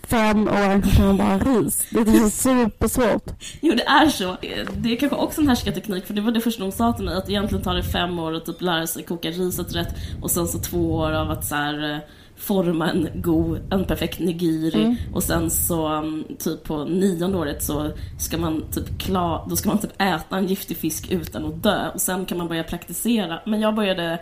[0.09, 1.87] fem år kan man bara ris.
[1.89, 3.31] Det är supersvårt.
[3.61, 4.37] Jo, det är så.
[4.77, 7.15] Det är kanske också en härskarteknik, för det var det första de sa till mig,
[7.15, 10.47] att egentligen tar det fem år att typ lära sig koka riset rätt och sen
[10.47, 11.99] så två år av att så här, eh,
[12.37, 14.95] forma en god, en perfekt nigiri mm.
[15.13, 19.69] och sen så mm, typ på nionde året så ska man typ klar, då ska
[19.69, 23.39] man typ äta en giftig fisk utan att dö och sen kan man börja praktisera.
[23.45, 24.19] Men jag började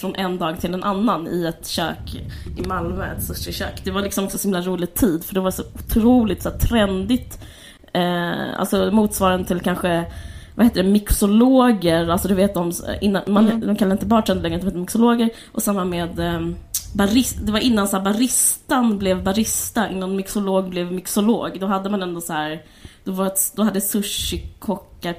[0.00, 2.22] från en dag till en annan i ett kök
[2.56, 3.84] i Malmö, ett sushi-kök.
[3.84, 7.38] Det var liksom också så himla rolig tid för det var så otroligt så trendigt.
[7.92, 10.04] Eh, alltså motsvarande till kanske
[10.54, 13.66] vad heter det, mixologer, alltså du vet de, innan, man, mm.
[13.66, 16.40] de kallar inte bartender längre, de heter mixologer och samma med eh,
[16.94, 21.60] barista, det var innan så här, baristan blev barista, innan mixolog blev mixolog.
[21.60, 22.62] Då hade man ändå så här,
[23.04, 25.14] då, var ett, då hade sushikockar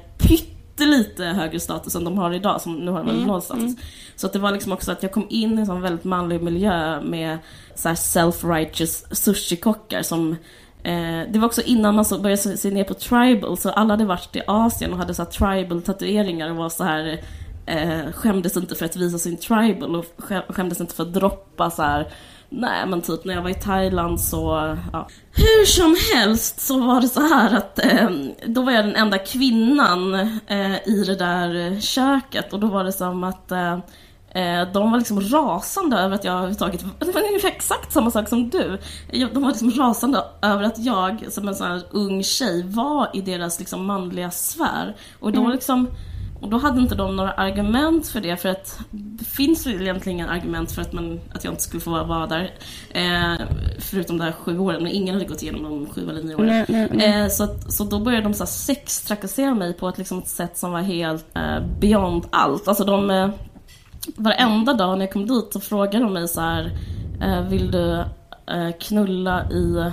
[0.80, 3.28] pyttelite högre status än de har idag, som nu har de mm.
[3.28, 3.63] noll status.
[3.63, 3.78] Mm.
[4.15, 6.42] Så att det var liksom också att jag kom in i en sån väldigt manlig
[6.42, 7.38] miljö med
[7.76, 10.32] så self-righteous sushikockar som
[10.84, 14.06] eh, det var också innan man så började se ner på tribal, så alla hade
[14.06, 17.22] varit i Asien och hade så tribal tatueringar och var så här
[17.65, 20.06] eh, skämdes inte för att visa sin tribal och
[20.50, 22.08] skämdes inte för att droppa så här.
[22.50, 25.08] Nej men typ när jag var i Thailand så, ja.
[25.32, 28.10] Hur som helst så var det så här att eh,
[28.46, 30.14] då var jag den enda kvinnan
[30.48, 33.74] eh, i det där köket och då var det som att eh,
[34.32, 38.30] eh de var liksom rasande över att jag överhuvudtaget, det var ungefär exakt samma sak
[38.30, 38.78] som du.
[39.12, 43.22] De var liksom rasande över att jag som en sån här ung tjej var i
[43.22, 44.96] deras liksom manliga sfär.
[45.20, 45.52] Och då mm.
[45.52, 45.88] liksom
[46.41, 50.19] och då hade inte de några argument för det, för att det finns ju egentligen
[50.19, 52.52] inga argument för att, man, att jag inte skulle få vara där.
[52.89, 53.45] Eh,
[53.80, 56.47] förutom de här sju åren, men ingen hade gått igenom de sju eller nio åren.
[56.47, 57.21] Nej, nej, nej.
[57.21, 60.19] Eh, så, att, så då började de så här sex trakassera mig på ett, liksom,
[60.19, 62.67] ett sätt som var helt eh, beyond allt.
[62.67, 63.30] Alltså de, eh,
[64.15, 66.71] varenda dag när jag kom dit så frågade de mig så här,
[67.21, 67.91] eh, vill du
[68.47, 69.91] eh, knulla i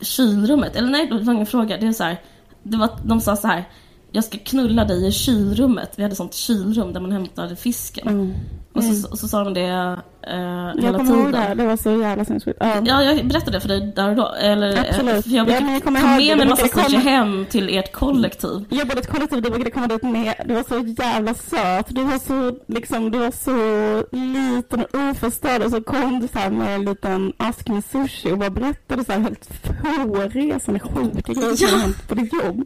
[0.00, 0.76] kylrummet?
[0.76, 1.76] Eller nej, det var ingen fråga.
[1.76, 2.20] Det är så här,
[2.62, 3.64] det var, de sa så här
[4.14, 5.92] jag ska knulla dig i kylrummet.
[5.96, 8.08] Vi hade sånt kylrum där man hämtade fisken.
[8.08, 8.34] Mm.
[8.72, 9.04] Och, så, mm.
[9.10, 9.96] och så sa de det eh,
[10.30, 12.58] hela jag kommer ihåg det, det var så jävla sinnessjukt.
[12.60, 12.82] Ja.
[12.84, 14.28] ja, jag berättade för dig där och då.
[14.28, 15.24] Eller, Absolut.
[15.24, 18.64] För jag brukade ja, ta med mig en massa sushi hem till ert kollektiv.
[18.68, 20.34] Jag bodde ett kollektiv, du brukade komma dit med.
[20.46, 21.86] Du var så jävla söt.
[21.88, 26.38] Du var så, liksom, du var så liten och oförstörd och så kom du så
[26.38, 29.48] här med en liten ask med sushi och bara berättade så här helt
[29.82, 32.64] hårresande sjuka grejer som hänt på ditt jobb.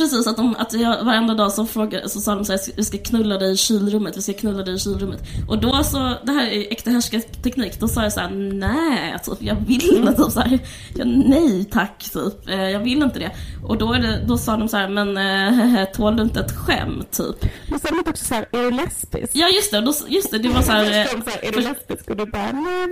[0.00, 2.84] Precis, att, de, att jag, varenda dag så, frågar, så sa de så här, vi
[2.84, 5.22] ska knulla dig i kylrummet, vi ska knulla dig i kylrummet.
[5.48, 9.42] Och då så, det här är äkta härskarteknik, då sa jag så här, nej, typ,
[9.42, 10.58] jag vill inte, typ, så här,
[10.96, 13.30] jag, nej tack, typ, eh, jag vill inte det.
[13.64, 15.16] Och då, det, då sa de så här, men
[15.78, 17.50] äh, tål du inte ett skämt, typ?
[17.68, 19.30] Men de också så här, är du lesbisk?
[19.32, 20.84] Ja, just det, då, just det, det var så här...
[20.84, 22.10] Eh, så här är du lesbisk?
[22.10, 22.86] Och du bara, nej,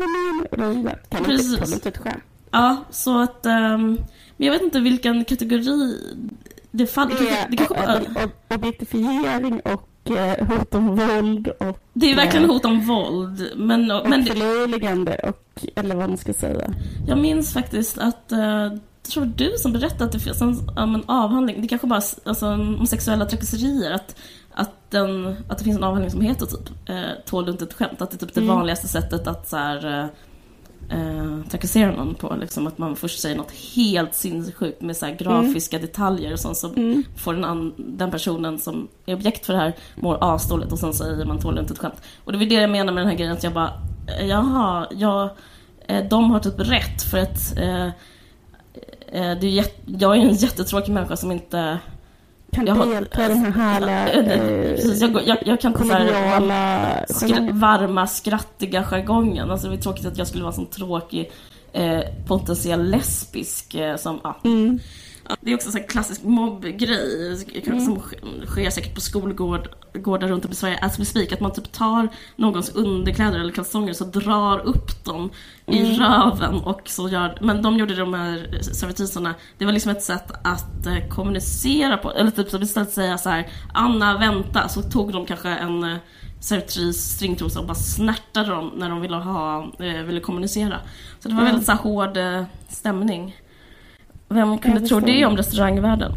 [0.57, 2.25] men nej, kan du inte, tål inte ett skämt?
[2.51, 3.99] Ja, så att, um,
[4.37, 5.94] men jag vet inte vilken kategori
[6.70, 8.00] det, fall, det, det, det kanske bara...
[8.57, 11.78] Objektifiering och eh, hot om våld och...
[11.92, 13.52] Det är verkligen eh, hot om våld.
[13.57, 16.70] Men, och men förlöjligande och, eller vad man ska säga.
[17.07, 18.33] Jag minns faktiskt att
[19.09, 22.46] jag tror du som berättade att det finns en, en avhandling, det kanske bara alltså,
[22.46, 24.16] om sexuella trakasserier, att,
[24.52, 27.74] att, den, att det finns en avhandling som heter typ eh, Tål du inte ett
[27.74, 28.02] skämt?
[28.02, 28.54] Att det är typ det mm.
[28.54, 30.09] vanligaste sättet att så här,
[30.90, 32.37] eh, trakassera någon på.
[32.40, 35.87] Liksom, att man först säger något helt sinnessjukt med så här, grafiska mm.
[35.87, 37.05] detaljer och sånt som mm.
[37.16, 41.24] får den, den personen som är objekt för det här mår asdåligt och sen säger
[41.24, 42.03] man tål inte ett skämt.
[42.24, 43.72] Och det var det jag menar med den här grejen att jag bara,
[44.20, 45.31] jaha, jag,
[45.87, 50.92] eh, de har typ rätt för att eh, eh det är jag är en jättetråkig
[50.92, 51.79] människa som inte
[52.52, 58.06] kan jag delta i den här härliga eh, jag, jag, jag, kan koloniala skra, varma,
[58.06, 59.50] skrattiga jargongen.
[59.50, 61.30] Alltså det är tråkigt att jag skulle vara en sån tråkig
[61.72, 64.37] eh, potentiell lesbisk eh, som, ja.
[64.44, 64.78] Mm.
[65.41, 67.81] Det är också en klassisk mobbgrej mm.
[67.81, 68.03] som
[68.47, 71.33] sker säkert på skolgårdar runt om i Sverige we speak.
[71.33, 75.31] Att man typ tar någons underkläder eller kalsonger och så drar upp dem
[75.67, 75.85] mm.
[75.85, 77.38] i röven och så gör...
[77.41, 82.12] Men de gjorde de här servitriserna, det var liksom ett sätt att eh, kommunicera på.
[82.12, 85.97] Eller typ så istället säga så här, Anna vänta, så tog de kanske en eh,
[86.41, 90.81] servitris stringtrosa och bara snärtade dem när de ville, ha, eh, ville kommunicera.
[91.21, 91.53] Så det var mm.
[91.53, 92.19] väldigt så här, hård
[92.69, 93.35] stämning.
[94.29, 96.12] Vem kunde tro det om restaurangvärlden?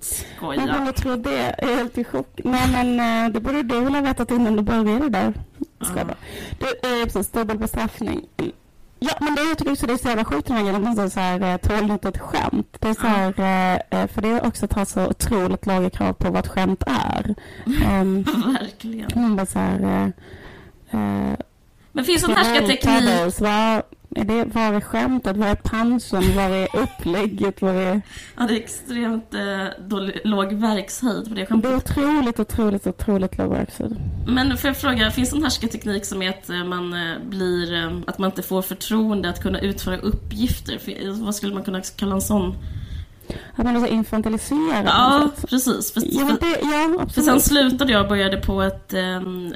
[0.00, 0.66] Skoja.
[0.66, 1.54] Vem kunde tro det?
[1.58, 2.40] Jag är helt i chock.
[2.44, 5.34] Nej men eh, det borde du väl ha vetat innan du började där.
[5.80, 6.16] Skoja bara.
[6.58, 8.20] Du, eh, precis, dubbel bestraffning.
[8.98, 10.96] Ja, men det, jag tycker också det är så jävla sjukt den här grejen att
[10.96, 12.76] man så här, eh, tål inte ett skämt.
[12.80, 13.28] Det är så här,
[13.90, 16.82] eh, för det är också att ha så otroligt låga krav på vad ett skämt
[16.86, 17.34] är.
[17.66, 18.22] Um,
[18.60, 19.10] Verkligen.
[19.14, 20.12] Man bara så här...
[20.94, 21.34] Uh,
[21.92, 22.82] men finns sån härskarteknik?
[24.18, 25.36] Är det, var är skämtet?
[25.36, 26.36] Var är punchen?
[26.36, 27.62] Var är upplägget?
[27.62, 28.02] Var är...
[28.36, 31.72] Ja, det är extremt eh, dålig, låg verkshöjd på det Det är skämtet.
[31.76, 33.96] otroligt, otroligt, otroligt låg verkshöjd.
[34.26, 37.74] Men får jag fråga, finns det en härskarteknik som är att eh, man eh, blir,
[37.74, 40.80] eh, att man inte får förtroende att kunna utföra uppgifter?
[41.24, 42.54] Vad skulle man kunna kalla en sån?
[43.54, 44.84] Att man är så infantiliserad.
[44.86, 45.92] Ja, precis.
[45.92, 48.92] För, Ja, det, ja för sen slutade jag och började på ett,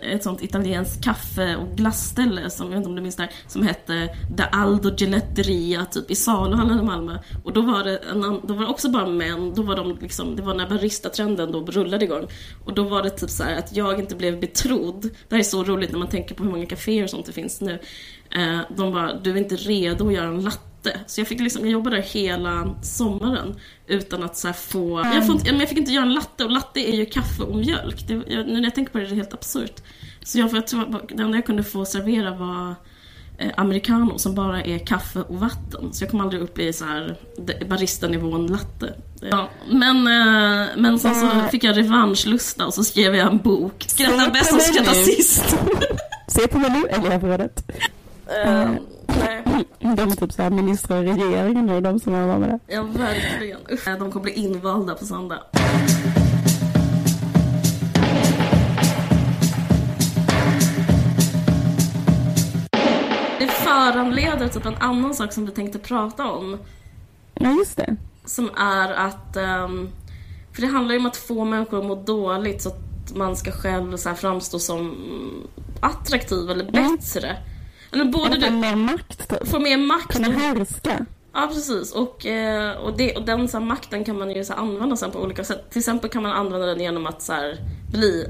[0.02, 3.32] ett sånt italienskt kaffe och glasställe, som, jag vet inte om du minns det här,
[3.46, 7.18] som hette Da Aldo Geletteria, typ i Saluhallen i Malmö.
[7.44, 10.36] Och då var det, en, då var det också bara män, då var de liksom,
[10.36, 12.26] det var när baristatrenden då rullade igång.
[12.64, 15.02] Och då var det typ så här att jag inte blev betrodd.
[15.02, 17.32] Det här är så roligt när man tänker på hur många kaféer och sånt det
[17.32, 17.78] finns nu.
[18.30, 20.69] Eh, de bara, du är inte redo att göra en latte.
[21.06, 25.34] Så jag fick liksom, jag jobbade där hela sommaren utan att så få, jag, får
[25.34, 28.08] inte, jag fick inte göra en latte och latte är ju kaffe och mjölk.
[28.08, 29.82] Det, jag, nu när jag tänker på det är det helt absurt.
[30.22, 32.74] Så jag, jag tror, det enda jag kunde få servera var
[33.38, 35.92] eh, americano som bara är kaffe och vatten.
[35.92, 37.16] Så jag kom aldrig upp i så här
[37.68, 38.94] baristanivån latte.
[39.20, 43.84] Ja, men, eh, men sen så fick jag revanschlusta och så skrev jag en bok.
[43.88, 45.56] Skratta bäst och skratta sist.
[46.28, 47.64] Se på mig nu, elevrådet.
[48.44, 48.70] Eh,
[49.44, 49.64] nej.
[49.96, 52.74] De är typ så här ministrar i regeringen nu, de som var med det.
[52.74, 53.60] Ja, verkligen.
[53.72, 55.42] Usch, de kommer bli invalda på söndag.
[63.38, 66.58] Det föranleder typ en annan sak som vi tänkte prata om.
[67.34, 67.96] Ja, just det.
[68.24, 69.36] Som är att...
[69.36, 69.88] ehm,
[70.52, 73.52] för det handlar ju om att få människor att må dåligt så att man ska
[73.52, 74.96] själv så här framstå som
[75.80, 77.36] attraktiv eller bättre.
[77.92, 79.48] Eller både du mer makt, typ.
[79.48, 81.06] får mer makt Kunna härska.
[81.32, 81.92] Ja, precis.
[81.92, 84.96] Och, eh, och, det, och den så här, makten kan man ju så här, använda
[84.96, 85.70] sen på olika sätt.
[85.70, 87.58] Till exempel kan man använda den genom att så här,
[87.92, 88.26] bli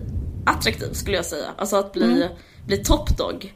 [0.46, 1.48] attraktiv, skulle jag säga.
[1.56, 2.28] Alltså att bli,
[2.66, 3.54] bli top dog.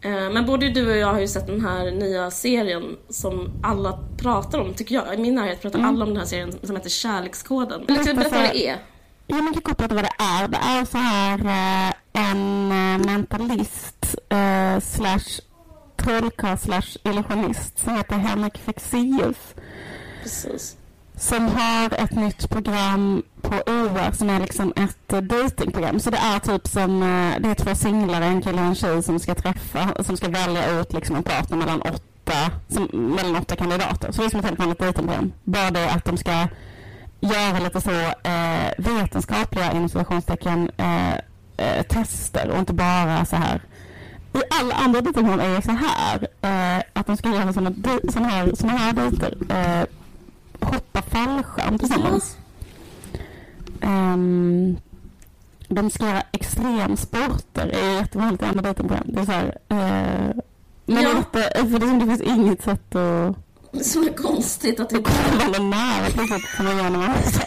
[0.00, 3.98] Eh, men både du och jag har ju sett den här nya serien som alla
[4.16, 5.14] pratar om, tycker jag.
[5.14, 7.84] I min närhet pratar alla om den här serien som heter Kärlekskoden.
[7.88, 8.78] Vill du berätta vad det är?
[9.26, 10.48] Ja, man kan koppla till vad det är.
[10.48, 11.38] Det är så här
[11.88, 15.40] eh, en eh, mentalist eh, slash
[15.96, 19.54] trollkarl slash illusionist som heter Henrik Fexeus.
[20.22, 20.76] Precis.
[21.16, 26.00] Som har ett nytt program på UR som är liksom ett datingprogram.
[26.00, 29.02] Så det är typ som, eh, det är två singlar, en kille och en tjej
[29.02, 33.56] som ska träffa, som ska välja ut liksom en partner mellan åtta, som, mellan åtta
[33.56, 34.12] kandidater.
[34.12, 35.32] Så det är som ett helt vanligt datingprogram.
[35.44, 36.48] Bara det att de ska
[37.20, 37.90] göra lite så
[38.30, 39.88] eh, vetenskapliga inom
[40.76, 41.14] eh,
[41.58, 43.60] eh, tester och inte bara så här
[44.34, 48.12] i alla andra datingprogram är det så här eh, att de ska göra såna, di-
[48.12, 49.34] såna här, såna här dejter.
[49.50, 49.84] Eh,
[50.68, 52.36] hoppa fallskärm tillsammans.
[53.80, 54.76] Ehm,
[55.68, 57.66] de ska göra extremsporter.
[57.66, 59.04] Det är jättevanligt i andra dejtingprogram.
[59.08, 60.36] Det är så här, eh,
[60.86, 61.22] men Ja.
[61.32, 63.36] det, för det, som finns inget sätt att
[63.72, 67.14] Det är konstigt att det komma nära på något sätt som man gör när man
[67.24, 67.40] så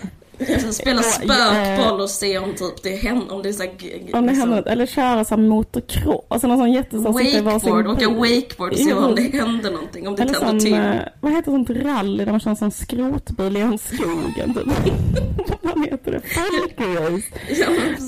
[0.45, 0.71] här.
[0.71, 3.87] spela spökboll och se om typ det händer, om det är så här, Om det
[3.97, 4.67] liksom- händer något.
[4.67, 6.25] Eller köra så här motocross.
[6.27, 10.21] Alltså någon sån jättestor Wakeboard, åka wakeboard och se om det händer någonting, om det
[10.23, 10.73] Eller tänder till.
[10.73, 14.65] eh, vad heter sånt rally där man kör en sån skrotbil i en skogen typ.
[15.61, 16.21] vad heter det?
[16.21, 17.27] Folkrace.
[17.49, 17.67] Ja.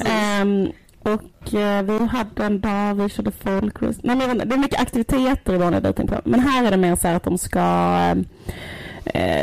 [0.10, 0.68] Ehm,
[1.04, 4.00] och eh, vi hade en dag vi körde folkrace.
[4.04, 6.22] Nej, men det är mycket aktiviteter i vanliga dejtingprogram.
[6.26, 8.16] Men här är det mer så här att de ska eh,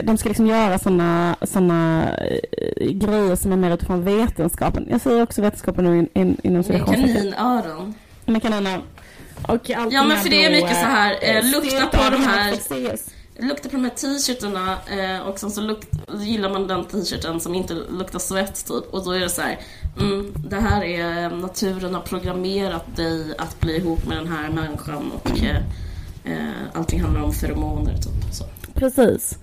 [0.05, 4.87] de ska liksom göra såna, såna eh, grejer som är mer utifrån vetenskapen.
[4.91, 7.95] Jag säger också vetenskapen nu in, in, inom Med kaninöron.
[8.27, 8.81] Med kaniner.
[9.43, 12.23] Och allt Ja, men för det är mycket så här, eh, eh, lukta på de
[12.23, 13.21] här-.
[13.39, 15.89] Lukta på de här t-shirtarna eh, och sen så lukt,
[16.21, 18.95] gillar man den t-shirten som inte luktar svett typ.
[18.95, 19.59] Och då är det så här,
[20.01, 24.49] mm, det här är eh, naturen har programmerat dig att bli ihop med den här
[24.51, 25.57] människan och eh,
[26.25, 28.35] eh, allting handlar om feromoner typ.
[28.35, 28.45] Så.
[28.75, 29.39] Precis.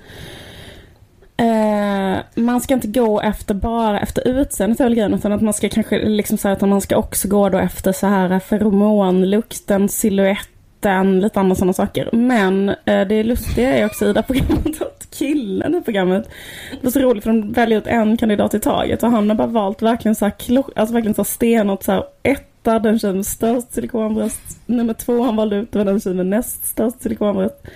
[1.37, 5.53] Eh, man ska inte gå efter bara efter utseendet är väl grejen, utan att man
[5.53, 9.89] ska kanske liksom säga att man ska också gå då efter så här feromon, lukten,
[9.89, 12.09] siluetten, lite andra sådana saker.
[12.11, 16.29] Men eh, det lustiga är också i det här programmet att killen i programmet,
[16.71, 19.35] det var så roligt för de väljer ut en kandidat i taget och han har
[19.35, 20.33] bara valt verkligen så här,
[20.75, 25.23] alltså verkligen så här stenhårt så här, etta, den tjejen med störst silikonbröst, nummer två
[25.23, 27.67] han valde ut, var den tjejen med näst störst silikonbröst.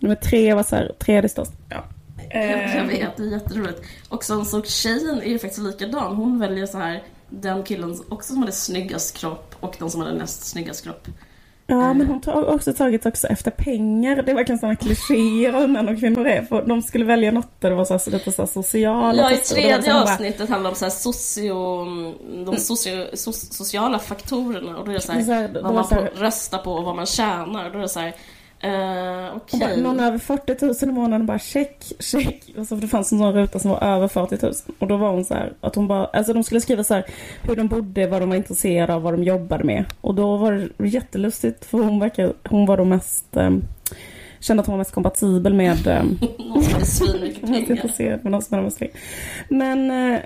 [0.00, 1.52] Nummer tre var så här, tredje störst.
[1.68, 1.84] Ja.
[2.76, 3.80] Jag vet, det är jätteroligt.
[4.08, 6.16] Och sen så tjejen är ju faktiskt likadan.
[6.16, 10.14] Hon väljer så här den killen också som hade snyggast kropp och den som hade
[10.14, 11.08] näst snyggast kropp.
[11.66, 14.22] Ja, men hon har också tagit också efter pengar.
[14.22, 16.42] Det är verkligen sådana klichéer hur män och kvinnor är.
[16.42, 19.30] För de skulle välja något där det var så här, lite så här sociala Ja,
[19.30, 21.54] i var tredje så här bara- avsnittet handlar om så här socio,
[22.44, 25.48] de socio, so, sociala faktorerna och då är det så Det är så här- här,
[25.54, 27.70] vad var man så här- får rösta på och vad man tjänar.
[27.70, 28.14] Då är det så här,
[28.64, 29.82] Uh, och bara, Okej.
[29.82, 32.44] någon över 40 000 i månaden bara check, check.
[32.58, 34.52] Och så för det fanns en sån ruta som var över 40 000.
[34.78, 37.04] Och då var hon så här, att hon bara, alltså de skulle skriva så här
[37.42, 39.84] hur de bodde, vad de var intresserade av, vad de jobbade med.
[40.00, 43.62] Och då var det jättelustigt för hon verkar, hon var då mest, um,
[44.40, 48.20] kände att hon var mest kompatibel med um, Någon som hade svinmycket pengar.
[48.22, 48.94] med är mest pengar.
[49.48, 50.20] Men, eh,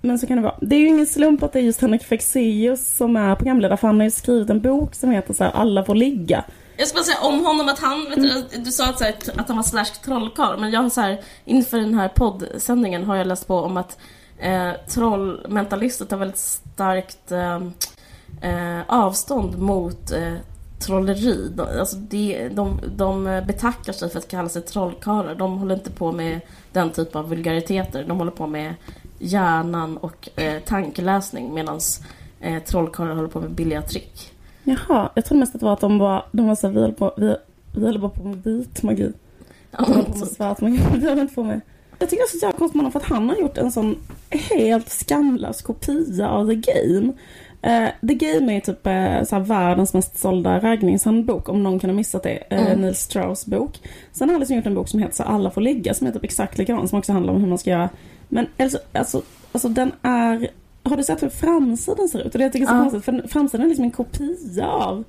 [0.00, 0.58] men så kan det vara.
[0.60, 3.76] Det är ju ingen slump att det är just Henrik Fexeus som är programledare.
[3.76, 6.44] För han har ju skrivit en bok som heter så här, Alla får ligga.
[6.80, 9.14] Jag ska bara säga om honom att han, vet du, du sa att, så här,
[9.36, 13.16] att han var slash trollkarl, men jag har så här, inför den här poddsändningen har
[13.16, 13.98] jag läst på om att
[14.38, 17.60] eh, trollmentalister tar väldigt starkt eh,
[18.50, 20.34] eh, avstånd mot eh,
[20.78, 21.48] trolleri.
[21.54, 25.34] De, alltså de, de, de betackar sig för att kalla sig trollkarlar.
[25.34, 26.40] De håller inte på med
[26.72, 28.04] den typ av vulgariteter.
[28.04, 28.74] De håller på med
[29.18, 31.80] hjärnan och eh, tankeläsning medan
[32.40, 34.32] eh, trollkarlar håller på med billiga trick.
[34.64, 36.92] Jaha, jag trodde mest att det var att de var, de var så här, vi
[36.92, 37.36] på, vi,
[37.74, 39.12] vi höll bara på med vit magi.
[39.70, 40.80] Ja, De höll på med svart magi.
[40.94, 41.60] Vi höll inte på med.
[41.98, 43.72] Jag tycker det är så jävla konstigt med honom för att han har gjort en
[43.72, 43.96] sån
[44.30, 47.12] helt skamlös kopia av The Game.
[47.62, 51.78] Eh, The Game är ju typ eh, så här, världens mest sålda raggningshandbok om någon
[51.78, 52.36] kan ha missat det.
[52.50, 52.80] Eh, Mm.
[52.80, 53.78] Neil Strauss bok.
[54.12, 56.12] Sen har han liksom gjort en bok som heter så Alla får ligga som är
[56.12, 57.88] typ exakt likadan som också handlar om hur man ska göra.
[58.28, 60.48] Men alltså, alltså, alltså den är...
[60.90, 62.32] Har du sett hur framsidan ser ut?
[62.32, 65.04] Och det jag tycker är så konstigt för framsidan är liksom en kopia av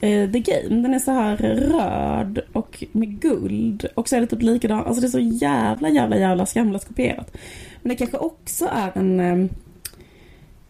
[0.00, 0.82] eh, The Game.
[0.82, 3.86] Den är så här röd och med guld.
[3.94, 4.78] Och så är det typ likadan.
[4.78, 7.36] Alltså det är så jävla, jävla, jävla skamlöst kopierat.
[7.82, 9.20] Men det kanske också är en...
[9.20, 9.50] Eh,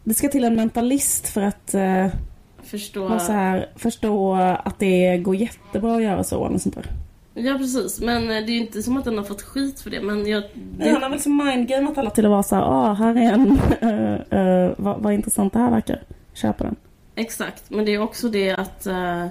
[0.05, 2.07] det ska till en mentalist för att eh,
[2.62, 3.09] Förstå.
[3.09, 4.34] här, förstå
[4.64, 6.47] att det går jättebra att göra så.
[6.47, 7.04] Eller sånt där.
[7.35, 9.91] Ja precis, men eh, det är ju inte som att den har fått skit för
[9.91, 10.01] det.
[10.01, 10.43] Men jag...
[10.78, 13.32] Nej, han har väl liksom mindgameat alla till att vara så här, ah, här är
[13.32, 13.51] en,
[13.82, 16.03] uh, uh, vad, vad intressant det här verkar.
[16.32, 16.76] Köpa den.
[17.14, 19.26] Exakt, men det är också det att eh,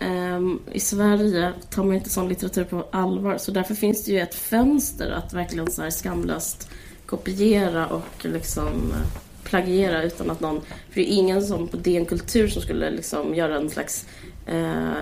[0.00, 3.38] ehm, i Sverige tar man inte sån litteratur på allvar.
[3.38, 6.70] Så därför finns det ju ett fönster att verkligen så här skamlöst
[7.06, 8.92] kopiera och liksom
[9.44, 10.60] plagiera utan att någon...
[10.60, 14.06] För det är ingen som på DN Kultur som skulle liksom göra en slags
[14.46, 14.92] eh,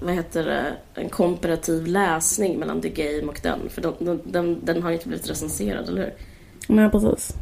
[0.00, 3.60] vad heter det, en komparativ läsning mellan The Game och den.
[3.68, 6.14] För den, den, den, har ju inte blivit recenserad, eller hur?
[6.68, 7.34] Nej, precis.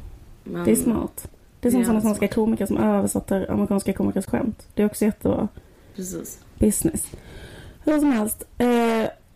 [0.44, 1.28] Men, Det är smart.
[1.60, 4.66] Det är som sådana svenska komiker som översätter amerikanska komikers skämt.
[4.74, 5.48] Det är också jättebra
[5.96, 6.38] Precis.
[6.58, 7.06] business.
[7.84, 8.44] Hur som helst.
[8.58, 8.66] Eh,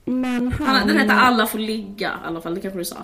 [0.05, 0.67] men han...
[0.67, 2.97] Han, den heter Alla får ligga i alla fall, det kanske du sa?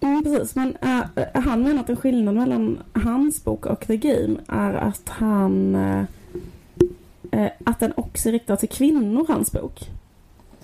[0.00, 1.00] Mm, precis, men äh,
[1.34, 5.74] han menar att en skillnad mellan hans bok och The Game är att han...
[5.74, 6.04] eh,
[7.32, 9.90] eh, att den också är riktad till kvinnor, hans bok.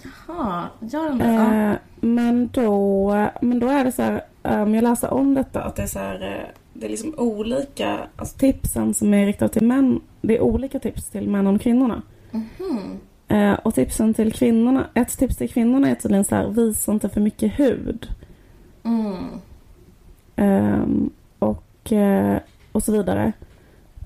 [0.03, 1.25] Jaha, gör den det?
[1.25, 5.77] Eh, men, då, men då är det så här, um, jag läser om detta, att
[5.77, 9.67] det är så här, eh, det är liksom olika, alltså tipsen som är riktade till
[9.67, 12.03] män, det är olika tips till män och kvinnorna.
[12.31, 12.99] Mhm.
[13.29, 17.09] Eh, och tipsen till kvinnorna, ett tips till kvinnorna är tydligen så här, visa inte
[17.09, 18.09] för mycket hud.
[18.83, 19.27] Mm.
[20.37, 22.39] Ehm, och, eh,
[22.73, 23.33] och så vidare.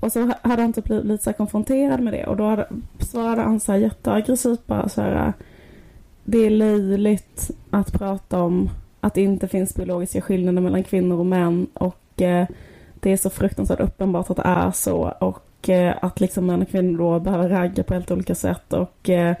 [0.03, 2.67] Och så ha- hade han typ blivit lite så konfronterad med det och då hade,
[2.99, 5.33] svarade han så här jätteaggressivt bara så här.
[6.23, 11.25] Det är löjligt att prata om att det inte finns biologiska skillnader mellan kvinnor och
[11.25, 12.47] män och eh,
[12.99, 16.69] det är så fruktansvärt uppenbart att det är så och eh, att liksom män och
[16.69, 19.35] kvinnor då behöver ragga på helt olika sätt och eh,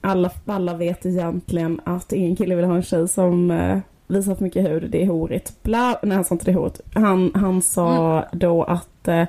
[0.00, 4.44] alla, alla vet egentligen att ingen kille vill ha en tjej som eh, visar för
[4.44, 5.62] mycket hud, det är horigt.
[5.62, 6.80] Bla, nej han sa inte det är horigt.
[6.94, 9.24] Han, han sa då att eh,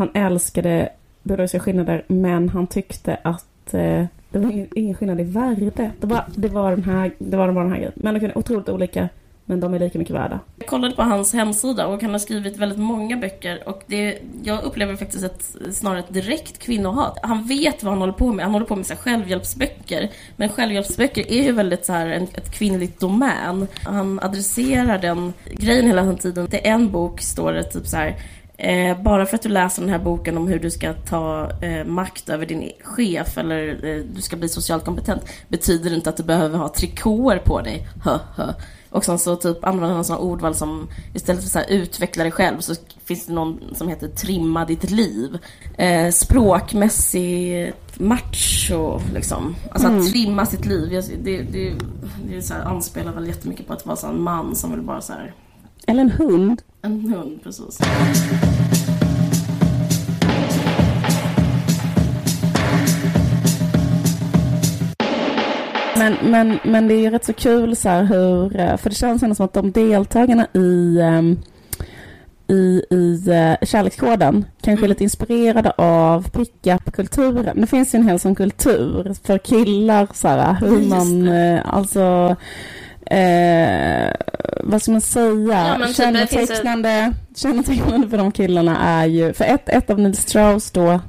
[0.00, 0.88] han älskade
[1.22, 5.70] biologiska skillnader men han tyckte att eh, det var ingen, ingen skillnad i värde.
[6.00, 7.92] Det var, det var den här, det var bara den här grejen.
[7.96, 9.08] Män och kvinnor är otroligt olika
[9.44, 10.40] men de är lika mycket värda.
[10.58, 14.62] Jag kollade på hans hemsida och han har skrivit väldigt många böcker och det, jag
[14.62, 17.18] upplever faktiskt ett, snarare ett direkt kvinnohat.
[17.22, 18.44] Han vet vad han håller på med.
[18.44, 20.10] Han håller på med så självhjälpsböcker.
[20.36, 23.66] Men självhjälpsböcker är ju väldigt så här en, ett kvinnligt domän.
[23.82, 26.48] Han adresserar den grejen hela tiden.
[26.54, 28.16] I en bok står det typ så här
[28.62, 31.84] Eh, bara för att du läser den här boken om hur du ska ta eh,
[31.84, 36.22] makt över din chef eller eh, du ska bli socialt kompetent betyder inte att du
[36.22, 37.88] behöver ha trikåer på dig.
[38.04, 38.52] Hö, hö.
[38.90, 42.32] Och sen så typ använder han sådana ordval som istället för så här, utveckla dig
[42.32, 45.38] själv så finns det någon som heter trimma ditt liv.
[45.78, 49.56] Eh, språkmässig macho liksom.
[49.70, 50.00] Alltså Mm.
[50.00, 50.88] att trimma sitt liv.
[51.22, 51.74] Det, det,
[52.28, 54.82] det är så här, anspelar väl jättemycket på att vara så en man som vill
[54.82, 55.32] bara så här,
[55.86, 56.62] Eller en hund.
[56.82, 57.78] en hund precis.
[65.96, 68.96] Men, men, men det är ju rätt så kul så här hur, eh, för det
[68.96, 71.38] känns ändå som att de deltagarna i, ehm,
[72.48, 74.88] i, i uh, kärlekskoden kanske Mm.
[74.88, 77.60] lite inspirerade av pickup-kulturen.
[77.60, 82.36] Det finns ju en hel sån kultur för killar, så här, hur man, eh, alltså,
[83.10, 84.12] eh,
[84.64, 89.32] vad ska man säga, Ja, typ, det finns kännetecknande, kännetecknande för de killarna är ju,
[89.32, 91.00] för ett, ett av Neil Strauss då,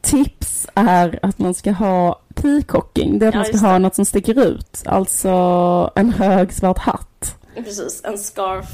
[0.00, 3.78] tips är att man ska ha peacocking, det är att Ja, man ska ha det.
[3.78, 5.30] något som sticker ut, alltså
[5.94, 7.36] en hög svart hatt.
[7.56, 8.66] Precis, en scarf,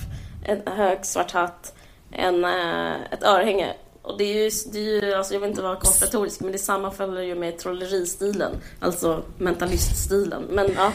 [0.45, 1.75] en hög svart hatt,
[2.13, 3.67] en, eh, ett örhänge.
[4.13, 6.59] Och det är ju, det är ju alltså jag vill inte vara konspiratorisk, men det
[6.59, 10.43] sammanfaller ju med trolleristilen, alltså mentaliststilen.
[10.51, 10.93] Men ja,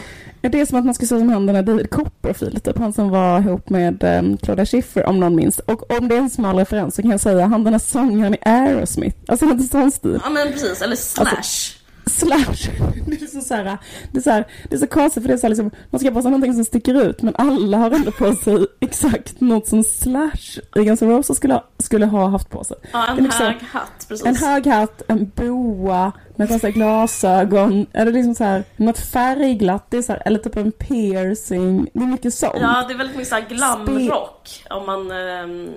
[0.48, 2.92] Det är som att man ska se som han den där David Copperfield, typ han
[2.92, 5.58] som var ihop med um, Claudia Schiffer om någon minns.
[5.58, 8.34] Och om det är en smal referens så kan jag säga han den där sångaren
[8.34, 10.20] i Aerosmith, alltså lite sån stil.
[10.24, 11.77] ja men precis, eller slash.
[12.08, 12.70] Slash.
[13.06, 13.78] Det är så, så här,
[14.12, 15.98] det är så här, det är så konstigt för det är så här, liksom, man
[16.00, 19.84] ska sig någonting som sticker ut men alla har ändå på sig exakt något som
[19.84, 22.76] Slash i Guns N' Roses skulle, ha- skulle ha haft på sig.
[22.92, 24.26] ja, en liksom- hög hatt, precis.
[24.26, 29.96] En hög hatt, en boa med konstiga glasögon, eller liksom så här, något färgglatt, det
[29.96, 32.54] är så här, eller typ en piercing, det är mycket sånt.
[32.60, 34.64] Ja, det är väldigt mycket såhär glamrock.
[34.70, 35.10] Om man...
[35.10, 35.70] Um,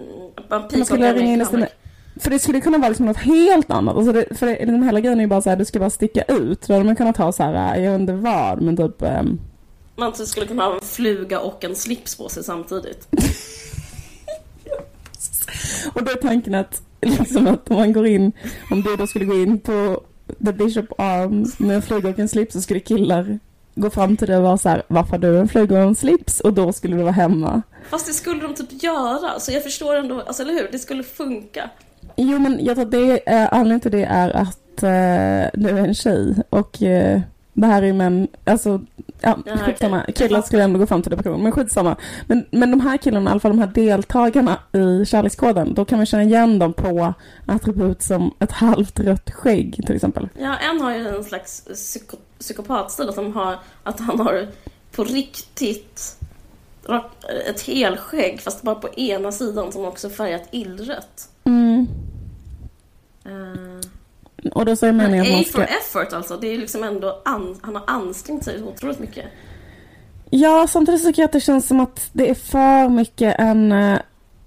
[0.49, 1.65] man skulle ringa in
[2.19, 3.95] För det skulle kunna vara liksom något helt annat.
[3.95, 5.89] Alltså det, för det, den hela grejen är ju bara så här, du ska bara
[5.89, 6.67] sticka ut.
[6.67, 9.01] Då hade man kunnat ha så här, jag vet inte vad, men typ...
[9.01, 9.39] ehm,
[9.95, 13.07] Man typ skulle kunna ha en fluga och en slips på sig samtidigt.
[15.93, 18.31] och då är tanken att, liksom att om man går in,
[18.71, 20.01] om du då skulle gå in på
[20.45, 23.39] The Bishop Arms med en fluga och en slips så skulle killar
[23.75, 25.95] gå fram till dig och vara så här, varför har du en fluga och en
[25.95, 26.39] slips?
[26.39, 27.61] Och då skulle du vara hemma.
[27.89, 30.69] Fast det skulle de typ göra, så jag förstår ändå, alltså eller hur?
[30.71, 31.69] Det skulle funka.
[32.15, 35.85] Jo men jag tror att det är, anledningen till det är att eh, du är
[35.87, 37.21] en tjej och eh,
[37.53, 38.81] det här är män, alltså
[39.21, 40.05] ja, skitsamma.
[40.15, 41.95] Killar skulle ändå gå fram till depression, men skitsamma.
[42.27, 45.99] Men, men de här killarna, i alla fall de här deltagarna i kärlekskoden, då kan
[45.99, 47.13] man känna igen dem på
[47.45, 50.29] attribut som ett halvt rött skägg till exempel.
[50.39, 54.47] Ja, en har ju en slags psyko, psykopatstil, att, de har, att han har
[54.91, 56.17] på riktigt
[57.49, 61.29] ett helskägg, fast bara på ena sidan som också färgat illrött.
[61.43, 61.60] Mm.
[63.25, 65.57] Uh, Och då men meningen att man A ska...
[65.57, 69.25] for effort alltså, det är liksom ändå, an, han har ansträngt sig otroligt mycket.
[70.29, 73.99] Ja, samtidigt tycker jag att det känns som att det är för mycket en uh,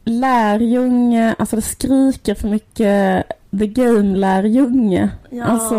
[0.05, 3.27] lärjunge, alltså det skriker för mycket
[3.59, 5.11] the game-lärjunge.
[5.31, 5.45] Ja.
[5.45, 5.75] Alltså,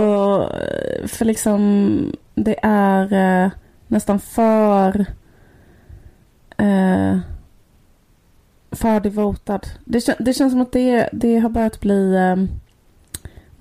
[0.54, 3.52] eh, för liksom det är eh,
[3.88, 5.06] nästan för
[6.58, 7.18] eh,
[8.72, 9.60] för devotad.
[9.86, 12.36] Det, det känns som att det, det har börjat bli eh,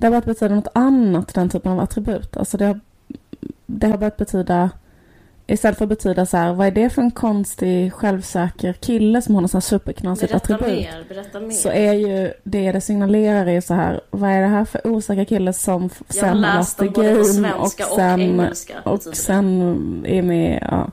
[0.05, 2.37] det har börjat betyda något annat, den typen av attribut.
[2.37, 2.81] Alltså det har,
[3.67, 4.71] det har börjat betyda
[5.47, 9.35] Istället för att betyda så här, vad är det för en konstig självsäker kille som
[9.35, 10.77] har något sånt här superknasigt Berätta attribut?
[10.79, 11.51] mer, berätta mer.
[11.51, 15.25] Så är ju det det signalerar är så här, vad är det här för osäker
[15.25, 18.21] kille som jag har sen läst läste dem både på game svenska och och, sen,
[18.21, 18.75] engelska.
[18.85, 19.15] och det.
[19.15, 20.91] sen är med, ja.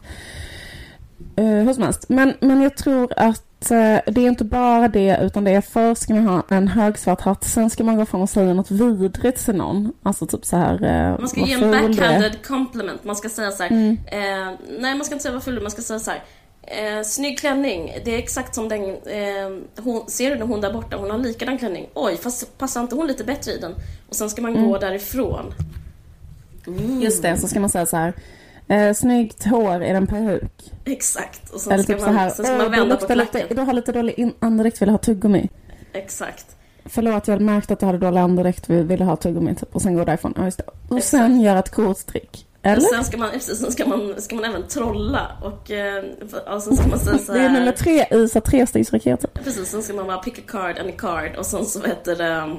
[1.39, 2.09] Uh, hur som helst.
[2.09, 6.01] Men, men jag tror att eh, det är inte bara det, utan det är först
[6.01, 9.45] ska man ha en högsvart hatt, sen ska man gå fram och säga något vidrigt
[9.45, 9.93] till någon.
[10.03, 13.03] Alltså typ så här, eh, Man ska ge en backhanded compliment.
[13.03, 13.69] Man ska säga så här.
[13.71, 13.97] Mm.
[14.05, 16.23] Eh, nej, man ska inte säga vad ful Man ska säga så här.
[16.63, 17.91] Eh, snygg klänning.
[18.05, 18.83] Det är exakt som den...
[18.89, 20.97] Eh, hon, ser du hon där borta?
[20.97, 21.89] Hon har likadan klänning.
[21.93, 23.75] Oj, fast passar inte hon lite bättre i den?
[24.09, 24.69] Och sen ska man Mm.
[24.69, 25.53] gå därifrån.
[26.67, 27.01] Mm.
[27.01, 28.13] Just det, så ska man säga så här,
[28.71, 30.71] eh, snyggt hår, är det en peruk?
[30.85, 31.49] Exakt.
[31.49, 33.05] Och sen Eller ska typ så man, här, sen ska "Åh, man du vända på
[33.05, 33.41] klacken.
[33.41, 35.49] lite, du har lite dålig andedräkt, vill ha tuggummi?
[35.93, 36.45] Exakt.
[36.85, 39.75] Förlåt, jag hade märkt att du hade dålig andedräkt, vi ville ha tuggummi typ.
[39.75, 40.33] Och sen gå därifrån.
[40.37, 40.63] Ja, just det.
[40.89, 41.09] Och Exakt.
[41.09, 42.47] sen göra ett korttrick.
[42.61, 42.81] Och Eller?
[42.81, 46.03] sen ska man, sen ska man, ska man även trolla och, eh,
[46.55, 49.29] och sen ska man säga så Det är nummer tre i så trestegsraketen.
[49.43, 52.55] Precis, sen ska man bara pick a card, any card och sen så heter det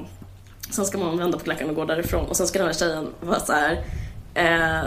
[0.71, 3.07] Sen ska man vända på klackarna och gå därifrån och sen ska den här tjejen
[3.21, 3.85] vara så här
[4.35, 4.81] eh,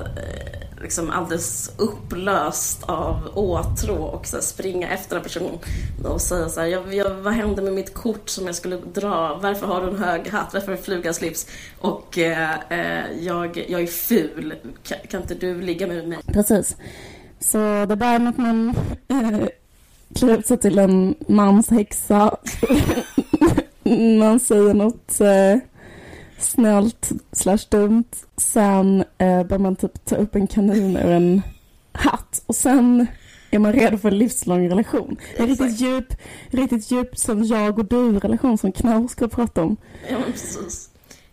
[0.81, 5.59] liksom alldeles upplöst av åtrå och så här springa efter den personen
[6.03, 9.39] och säga så här, jag, jag, vad hände med mitt kort som jag skulle dra?
[9.43, 10.53] Varför har du en hög hatt?
[10.53, 11.47] Varför har du flugaslips?
[11.79, 14.53] Och eh, eh, jag, jag är ful,
[14.83, 16.19] kan, kan inte du ligga med mig?
[16.27, 16.75] Precis.
[17.39, 18.75] Så det börjar med att man
[19.07, 19.47] eh,
[20.15, 22.37] klär ut sig till en manshäxa.
[24.19, 25.59] man säger något eh,
[26.37, 28.09] snällt slash dumt.
[28.37, 31.41] Sen eh, börjar man typ ta upp en kanin ur en
[31.91, 32.43] hatt.
[32.45, 33.07] Och sen
[33.51, 35.17] är man redo för en livslång relation.
[35.37, 36.13] En riktigt djup,
[36.49, 39.77] riktigt djup som jag och du relation som Knaus ska prata om.
[40.09, 40.89] Ja precis.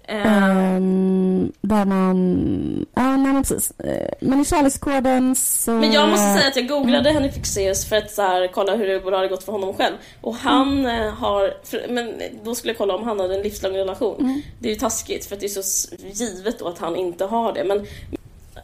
[0.09, 2.87] Ehm, där man...
[2.95, 3.73] Ja, nej men precis.
[3.81, 5.71] Eh, Men i kärlekskoden så...
[5.71, 9.11] Men jag måste säga att jag googlade Henrik Fexeus för att så här, kolla hur
[9.11, 9.95] det hade gått för honom själv.
[10.21, 12.13] Och han eh, har, för, men
[12.45, 14.43] då skulle jag kolla om han hade en livslång relation.
[14.59, 17.53] Det är ju taskigt för att det är så givet då att han inte har
[17.53, 17.65] det.
[17.65, 17.87] Men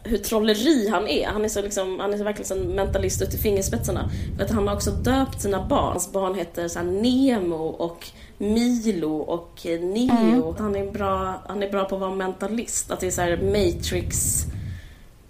[0.02, 1.26] hur trolleri han är.
[1.26, 4.10] Han är så liksom, han är så verkligen en mentalist ut i fingerspetsarna.
[4.36, 5.90] För att han har också döpt sina barn.
[5.92, 8.06] Hans barn heter så Nemo och
[8.38, 10.56] Milo och Neo.
[10.58, 12.90] Han, är bra, han är bra på att vara mentalist.
[12.90, 14.44] Att det är så här Matrix...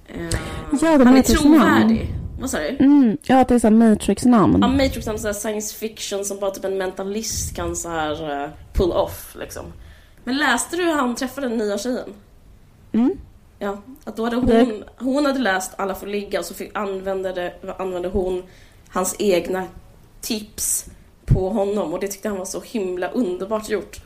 [0.06, 0.38] Eh,
[0.82, 2.14] Ja, han är så trovärdig.
[2.40, 2.76] Vad sa du?
[2.84, 4.58] Mm, ja, att det är såhär Matrix-namn.
[4.60, 7.88] Ja, Matrix är en sån här science fiction som bara typ en mentalist kan så
[7.88, 9.64] här eh, pull off liksom.
[10.24, 12.08] Men läste du hur han träffade den nya tjejen?
[12.92, 13.18] Mm.
[13.58, 17.54] Ja, att då hade hon, hon hade läst Alla får ligga och så fick, använde,
[17.78, 18.42] använde hon
[18.88, 19.66] hans egna
[20.20, 20.86] tips
[21.26, 24.00] på honom och det tyckte han var så himla underbart gjort.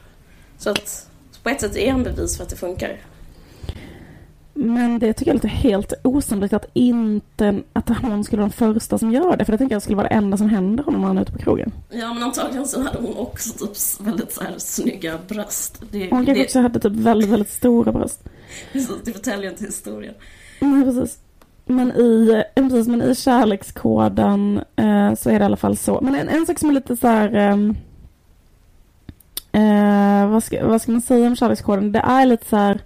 [0.59, 1.09] Så att
[1.42, 3.00] på ett sätt är han bevis för att det funkar.
[4.55, 8.74] Men det tycker jag är lite helt osannolikt att inte att hon skulle vara den
[8.74, 9.44] första som gör det.
[9.44, 11.32] För det tänker jag skulle vara det enda som händer honom när han är ute
[11.32, 11.72] på krogen.
[11.90, 15.82] Ja men antagligen så hade hon också typ väldigt så här snygga bröst.
[15.90, 18.24] Det, Hon kanske det, också hade typ väldigt, väldigt stora bröst.
[19.05, 20.14] det förtäljer inte historien.
[20.61, 21.18] Nej, precis.
[21.64, 26.00] Men i, eh, precis, men i kärlekskoden eh, så är det i alla fall så.
[26.03, 27.34] Men en, en sak som är lite så här...
[27.34, 27.76] ehm,
[29.53, 31.92] Eh, vad, ska, vad ska man säga om kärlekskoden?
[31.92, 32.80] Det är lite så här...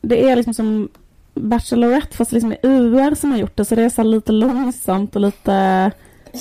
[0.00, 0.88] Det är liksom som
[1.34, 3.64] Bachelorette fast liksom i UR som har gjort det.
[3.64, 5.90] Så det är så lite långsamt och lite...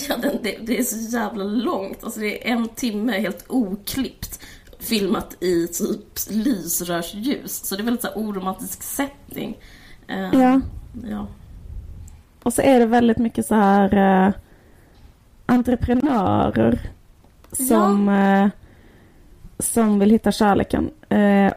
[0.10, 2.04] Ja, den, det, det är så jävla långt.
[2.04, 4.40] Alltså det är en timme helt oklippt.
[4.80, 7.66] Filmat i typ lysrörsljus.
[7.66, 9.58] Så det är väldigt så här oromantisk setting.
[10.08, 10.62] Eh, Ja.
[11.10, 11.28] ja.
[12.44, 13.94] Och så är det väldigt mycket så här
[14.28, 14.34] eh,
[15.46, 16.80] entreprenörer
[17.52, 18.48] som, eh,
[19.60, 20.90] som vill hitta kärleken.
[21.10, 21.54] Eh,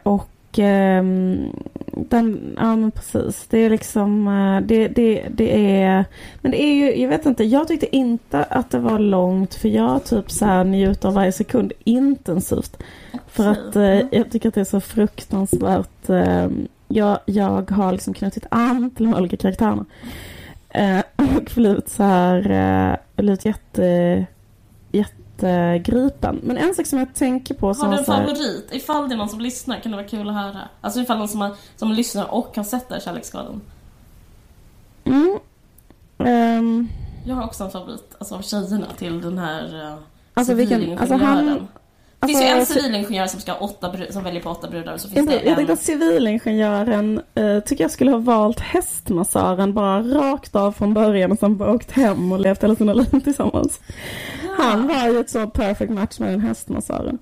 [0.53, 1.53] och ehm,
[1.87, 3.47] den, ja men precis.
[3.51, 6.05] Det är liksom, eh, det, det, det är,
[6.41, 9.69] men det är ju, jag vet inte, jag tyckte inte att det var långt för
[9.69, 12.83] jag typ så här njuter av varje sekund intensivt.
[13.27, 16.49] För att eh, jag tycker att det är så fruktansvärt, eh,
[16.89, 19.85] jag, jag har liksom knutit an till de olika karaktärerna.
[20.69, 21.03] Eh,
[21.37, 24.27] och blivit så här, eh, blivit jätte,
[25.47, 26.41] jättegripen.
[26.43, 28.69] Men en sak som jag tänker på som Har du en så här, favorit?
[28.73, 30.69] Ifall det är någon som lyssnar kan det vara kul att höra.
[30.81, 33.61] Alltså ifall någon som, har, som lyssnar och har sett den kärleksskadan.
[35.05, 35.39] Mm,
[36.19, 36.89] ehm,
[37.27, 39.95] Jag har också en favorit, alltså av tjejerna till den här uh,
[40.35, 41.69] Alltså, vilken- alltså, han-
[42.23, 45.01] Det finns ju en alltså, civilingenjör som, ska åtta som väljer på åtta brudar och
[45.01, 45.79] så finns jag, det jag tänkte en...
[45.79, 51.39] att civilingenjören eh, tycker jag skulle ha valt hästmassören bara rakt av från början och
[51.39, 53.81] sen bara åkt hem och levt hela sina liv tillsammans.
[54.59, 57.19] Han var ju ett så perfect match med den hästmassören.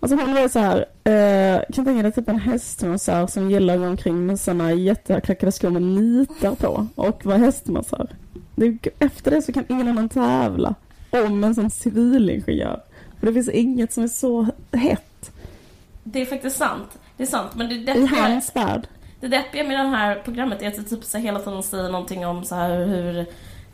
[0.00, 3.74] Alltså hon var ju så här, eh, kan tänka dig typ en hästmassör som gillar
[3.74, 8.08] att gå omkring med sådana jätteklackade skor med nitar på och vara hästmassör.
[8.54, 10.74] Det, efter det så kan ingen annan tävla
[11.10, 12.80] om en sån civilingenjör.
[13.24, 15.32] För det finns inget som är så hett
[16.04, 16.98] Det är faktiskt sant.
[17.16, 18.86] Det är sant, men det i deppiga, hans värld.
[19.20, 22.26] det deppiga med det här programmet är att det typ så hela tiden säger någonting
[22.26, 23.26] om så här hur,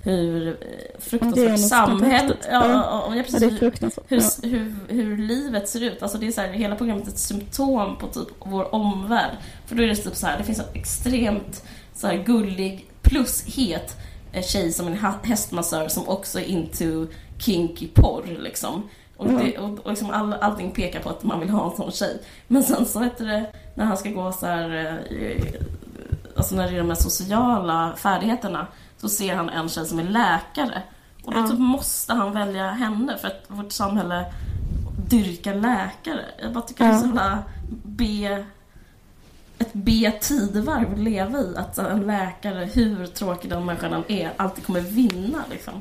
[0.03, 2.19] hur eh, fruktansvärt något samhälle...
[2.19, 2.49] fantastiskt.
[2.53, 3.05] Ja, Ja.
[3.09, 3.41] ja, ja, precis.
[3.41, 4.05] det är fruktansvärt.
[4.09, 4.31] hur, Ja.
[4.43, 6.03] hur, hur livet ser ut.
[6.03, 9.37] Alltså det är så här, hela programmet är ett symptom på typ vår omvärld.
[9.67, 13.45] För då är det typ så här, det finns en extremt så här gullig plus
[13.57, 13.97] het
[14.33, 17.07] eh, tjej som en hästmassör som också är into
[17.39, 18.83] kinky porr liksom.
[19.21, 21.93] Och, det, och, och liksom all, allting pekar på att man vill ha en sån
[21.93, 22.23] tjej.
[22.49, 25.61] Men sen så heter det, när han ska gå så här, eh,
[26.37, 28.67] alltså när det är de här sociala färdigheterna,
[28.97, 30.83] så ser han en tjej som är läkare.
[31.25, 34.25] Och då typ måste han välja henne för att vårt samhälle
[35.09, 36.25] dyrkar läkare.
[36.43, 37.39] Jag bara tycker det är så
[37.83, 38.29] B...
[39.59, 41.57] Ett B-tidevarv att leva i.
[41.57, 45.75] Att en läkare, hur tråkig den människan än är, alltid kommer vinna liksom.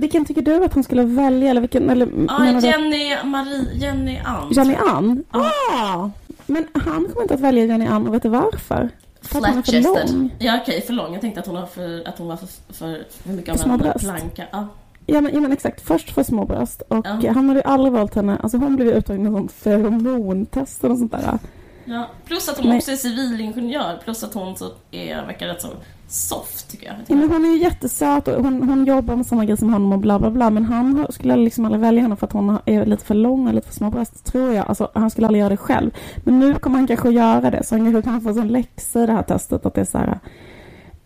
[0.00, 1.50] Vilken tycker du att han skulle välja?
[1.50, 4.48] Eller vilken, eller du- Jenny, Marie, Jenny Ann.
[4.50, 5.24] Jenny Ann?
[5.32, 5.50] Ja.
[5.72, 6.10] Ah,
[6.46, 8.88] men han kommer inte att välja Jenny Ann och vet du varför?
[9.22, 9.82] För att hon är för
[10.14, 10.30] lång.
[10.38, 11.12] Ja okej, för lång.
[11.12, 13.70] Jag tänkte att hon, var för, att hon var för, för, för mycket av För
[13.86, 14.44] en planka.
[14.52, 14.68] Ja.
[15.06, 17.32] Ja men, ja men exakt, först för små bröst och Ja.
[17.32, 21.12] han hade ju aldrig valt henne, alltså hon blev uttagen i någon feromontest och sånt
[21.12, 21.38] där.
[21.86, 22.06] Ja.
[22.24, 24.00] Plus att hon Men- också är civilingenjör.
[24.04, 25.68] Plus att hon så är, verkar rätt så
[26.08, 26.94] soft tycker jag.
[27.06, 29.92] Ja, men hon är ju jättesöt och hon, hon jobbar med samma grej som honom
[29.92, 32.86] och bla bla bla men han skulle liksom aldrig välja henne för att hon är
[32.86, 34.66] lite för lång och lite för små bröst tror jag.
[34.68, 35.90] Alltså han skulle aldrig göra det själv.
[36.16, 39.06] Men nu kommer han kanske göra det så han kanske kan få en läxa i
[39.06, 40.18] det här testet att det är så här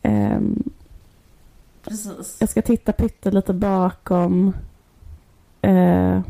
[0.03, 0.63] ehm,
[1.85, 2.37] Precis.
[2.41, 4.53] Jag ska titta pyttelite bakom.
[5.63, 6.21] Eh,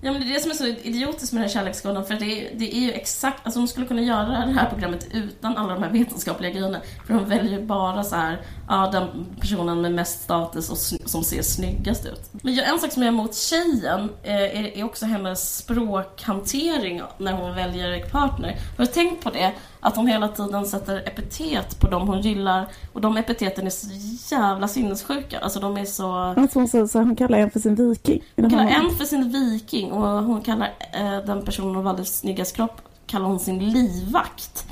[0.00, 2.04] Ja men det är det som är så idiotiskt med den här kärleksskolan.
[2.04, 5.06] för det är, det är ju exakt, alltså de skulle kunna göra det här programmet
[5.12, 6.80] utan alla de här vetenskapliga grejerna.
[7.06, 11.42] För de väljer bara så här, ja den personen med mest status och som ser
[11.42, 12.30] snyggast ut.
[12.32, 17.54] Men en sak som jag är emot tjejen eh, är, också hennes språkhantering när hon
[17.54, 18.56] väljer partner.
[18.78, 19.52] Har du tänkt på det?
[19.80, 23.88] Att hon hela tiden sätter epitet på dem hon gillar och de epiteten är så
[24.34, 25.38] jävla sinnessjuka.
[25.38, 26.12] Alltså de är så...
[26.12, 28.22] Alltså hon, så, så hon kallar en för sin viking.
[28.36, 32.56] Hon kallar en för sin viking och hon kallar eh, den personen hon valde snyggast
[32.56, 34.66] kropp kallar hon sin livvakt.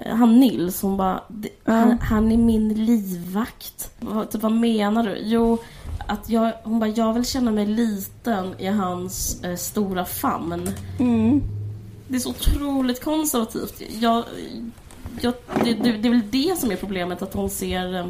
[0.00, 1.20] Eh, han Nils, hon bara,
[1.64, 3.90] han, han, är min livvakt.
[4.00, 5.18] Vad, typ, vad menar du?
[5.22, 5.58] Jo,
[6.06, 10.70] att jag, hon bara, jag vill känna mig liten i hans eh, stora famn.
[10.98, 11.42] Mm.
[12.08, 13.82] Det är så otroligt konservativt.
[14.00, 14.24] Jag,
[15.20, 15.34] jag,
[15.64, 18.06] det, det, det, är väl det som är problemet, att hon ser eh,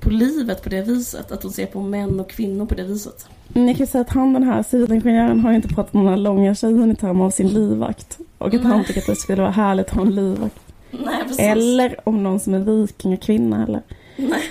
[0.00, 1.32] på livet på det viset.
[1.32, 3.28] Att hon ser på män och kvinnor på det viset.
[3.48, 6.54] Ni kan säga att han den här civilingenjören har inte pratat om den här långa
[6.54, 8.18] tjejen i termer av sin livvakt.
[8.38, 8.72] Och att Nej.
[8.72, 10.65] han tycker att det skulle vara härligt att ha en livvakt.
[10.90, 11.38] Nej, precis.
[11.38, 13.82] Eller om någon som är vikingakvinna eller?
[14.16, 14.42] Nej,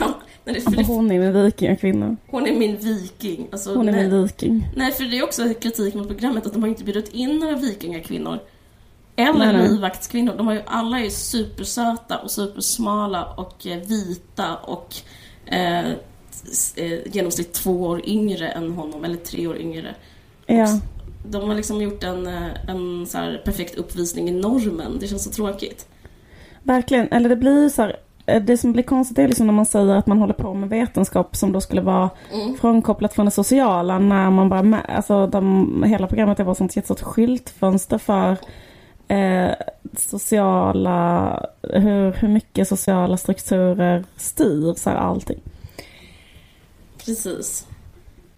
[0.46, 2.16] Nej, för alltså, hon är min vikingakvinna.
[2.28, 3.48] Hon är min viking.
[3.52, 4.08] Alltså, hon är nej.
[4.08, 4.68] min viking.
[4.76, 7.56] Nej, för det är också kritik mot programmet att de har inte bjudit in några
[7.56, 8.40] vikingakvinnor.
[9.16, 10.34] Eller nej, livvaktskvinnor.
[10.38, 14.96] De har ju, alla är supersöta och supersmala och eh, vita och
[15.46, 15.90] eh,
[16.76, 19.96] eh, genomsnitt två år yngre än honom, eller tre år yngre.
[20.46, 20.80] Ja.
[21.28, 24.98] De har liksom gjort en, eh, en så perfekt uppvisning i normen.
[25.00, 25.88] Det känns så tråkigt.
[26.66, 27.07] Verkligen.
[27.11, 27.95] Eller det blir så här,
[28.26, 30.70] eh, det som blir konstigt är liksom när man säger att man håller på med
[30.70, 32.57] vetenskap som då skulle vara mm.
[32.57, 36.76] frånkopplat från det sociala när man bara, med, alltså de, hela programmet är bara sånt
[36.76, 38.38] jättestort skyltfönster för
[39.07, 39.51] eh,
[39.97, 45.39] sociala, hur, hur mycket sociala strukturer styr så här, allting.
[47.05, 47.68] Precis.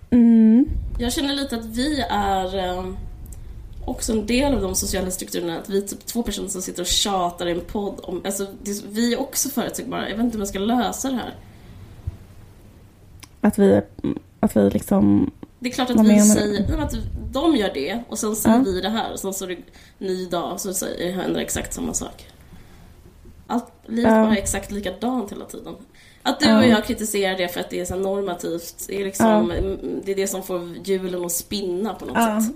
[0.09, 0.65] Mm.
[0.99, 2.85] Jag känner lite att vi är eh,
[3.87, 5.59] också en del av de sociala strukturerna.
[5.59, 8.21] Att vi är typ två personer som sitter och tjatar i en podd om...
[8.25, 10.09] Alltså, det, vi är också förutsägbara.
[10.09, 11.35] Jag vet inte hur man ska lösa det här.
[13.41, 13.81] Att vi,
[14.39, 15.31] att vi liksom...
[15.59, 16.79] Det är klart att vi säger...
[16.79, 16.95] Att
[17.31, 18.63] de gör det och sen säger ja.
[18.63, 19.13] vi det här.
[19.13, 19.57] Och sen så är det
[19.97, 22.25] ny dag och så säger, händer exakt samma sak.
[23.47, 24.23] Allt, livet ja.
[24.23, 25.75] bara är exakt likadant hela tiden.
[26.23, 28.85] Att du och jag kritiserar det för att det är så normativt.
[28.87, 29.53] Det är, liksom,
[30.05, 32.55] det, är det som får hjulen att spinna på något sätt.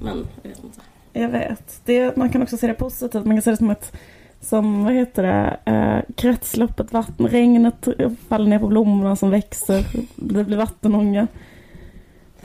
[0.00, 0.80] Men jag vet inte.
[1.12, 1.80] Jag vet.
[1.84, 3.24] Det, man kan också se det positivt.
[3.24, 3.96] Man kan se det som ett
[4.40, 7.28] som, vad heter det, eh, kretsloppet vatten.
[7.28, 7.88] Regnet
[8.28, 9.86] faller ner på blommorna som växer.
[10.16, 11.26] Det blir vattenånga.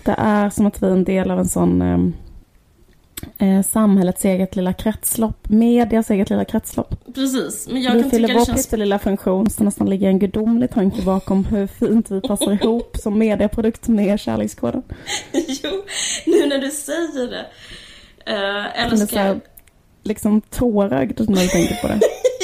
[0.04, 1.98] Det är som att vi är en del av en sån eh,
[3.38, 7.14] eh, samhällets eget lilla kretslopp, medias eget lilla kretslopp.
[7.16, 8.72] Precis, men jag vi kan fyller tycka vår känns...
[8.72, 13.20] lilla funktion, så nästan ligger en gudomlig tanke bakom hur fint vi passar ihop som
[13.20, 14.84] medieprodukt med kärlekskoden.
[15.34, 15.72] jo,
[16.26, 17.46] nu när du säger det.
[18.32, 19.40] Uh, eller ska jag...
[20.04, 22.00] Liksom tårögd när du tänker på det.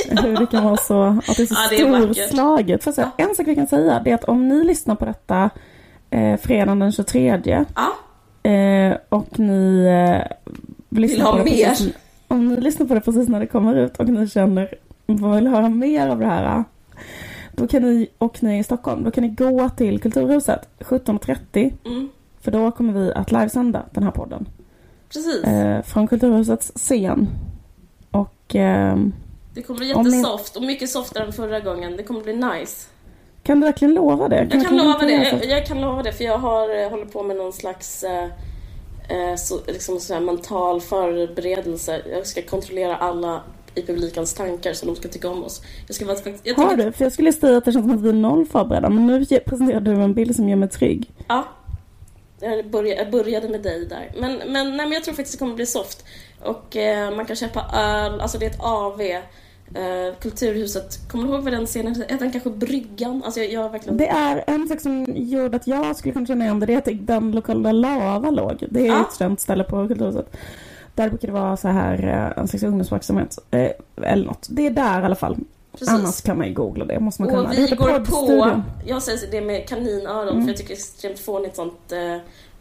[0.21, 2.97] hur det kan vara så, att det är så ja, storslaget.
[2.97, 3.11] Ja.
[3.17, 5.49] En sak vi kan säga, det är att om ni lyssnar på detta
[6.09, 7.65] eh, fredagen den 23 ja
[8.43, 10.37] Eh, och ni eh,
[10.89, 11.69] vill ha mer.
[11.69, 11.93] Precis,
[12.27, 14.73] om ni lyssnar på det precis när det kommer ut och ni känner
[15.05, 16.63] vad vill höra mer av det här.
[17.51, 21.73] Då kan ni, och ni är i Stockholm, då kan ni gå till Kulturhuset 17.30.
[21.85, 22.09] Mm.
[22.41, 24.47] För då kommer vi att livesända den här podden.
[25.09, 25.43] Precis.
[25.43, 27.27] Eh, från Kulturhusets scen.
[28.11, 28.55] Och...
[28.55, 28.97] Eh,
[29.53, 31.97] det kommer bli jättesoft och mycket softare än förra gången.
[31.97, 32.87] Det kommer bli nice.
[33.47, 34.47] Kan du verkligen lova det?
[34.51, 35.45] Kan jag kan lova det.
[35.49, 38.23] Jag, kan lova det för jag har eh, håller på med någon slags eh,
[39.09, 42.01] eh, så, liksom så mental förberedelse.
[42.11, 43.41] Jag ska kontrollera alla
[43.75, 45.61] i publikens tankar så de ska tycka om oss.
[45.87, 46.91] Jag ska vara, jag har du?
[46.91, 49.25] För jag skulle säga att det känns som att vi är noll förberedda men nu
[49.25, 51.11] presenterar du en bild som gör mig trygg.
[51.27, 51.43] Ja.
[52.39, 54.11] Jag började, jag började med dig där.
[54.19, 56.05] Men, men, nej, men jag tror faktiskt det kommer bli soft.
[56.43, 59.01] Och eh, man kan köpa öl, alltså det är ett AV.
[59.67, 62.17] Uh, Kulturhuset, kommer du ihåg vad den scenen hette?
[62.17, 63.23] Den kanske Bryggan?
[63.25, 63.97] Alltså jag, jag verkligen...
[63.97, 66.93] Det är en sak som gjorde att jag skulle kunna känna igen det, det är
[66.93, 68.65] den lokalen där Lava låg.
[68.69, 69.01] Det är ah.
[69.01, 70.35] ett känt ställe på Kulturhuset.
[70.95, 73.37] Där brukar det vara så här eh, en slags ungdomsverksamhet.
[73.51, 74.47] Eh, eller något.
[74.49, 75.37] Det är där i alla fall.
[75.71, 75.89] Precis.
[75.89, 76.99] Annars kan man ju googla det.
[76.99, 77.49] Måste man kunna.
[77.49, 80.41] Och vi går på, jag säger det med kaninöron mm.
[80.41, 82.17] för jag tycker det är extremt fånigt sånt eh,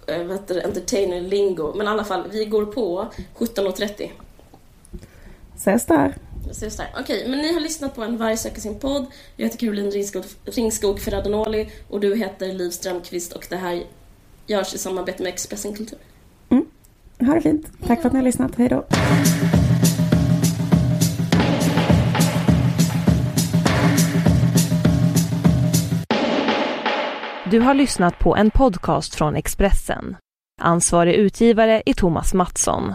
[0.07, 1.74] vad heter det, entertainer lingo.
[1.76, 3.07] Men i alla fall, vi går på
[3.38, 4.11] 17.30.
[5.57, 6.14] Ses där.
[6.51, 6.88] Ses där.
[7.01, 9.07] Okej, men ni har lyssnat på en Varg söker sin podd.
[9.36, 13.82] Jag heter Caroline Ringskog, Ringskog Ferradonoli och du heter Liv Strömqvist och det här
[14.47, 15.99] görs i samarbete med Expressen Kultur.
[16.49, 16.66] Mm.
[17.18, 17.66] Ha det fint.
[17.86, 18.55] Tack för att ni har lyssnat.
[18.55, 18.86] Hej då.
[27.51, 30.16] Du har lyssnat på en podcast från Expressen.
[30.61, 32.94] Ansvarig utgivare är Thomas Mattsson.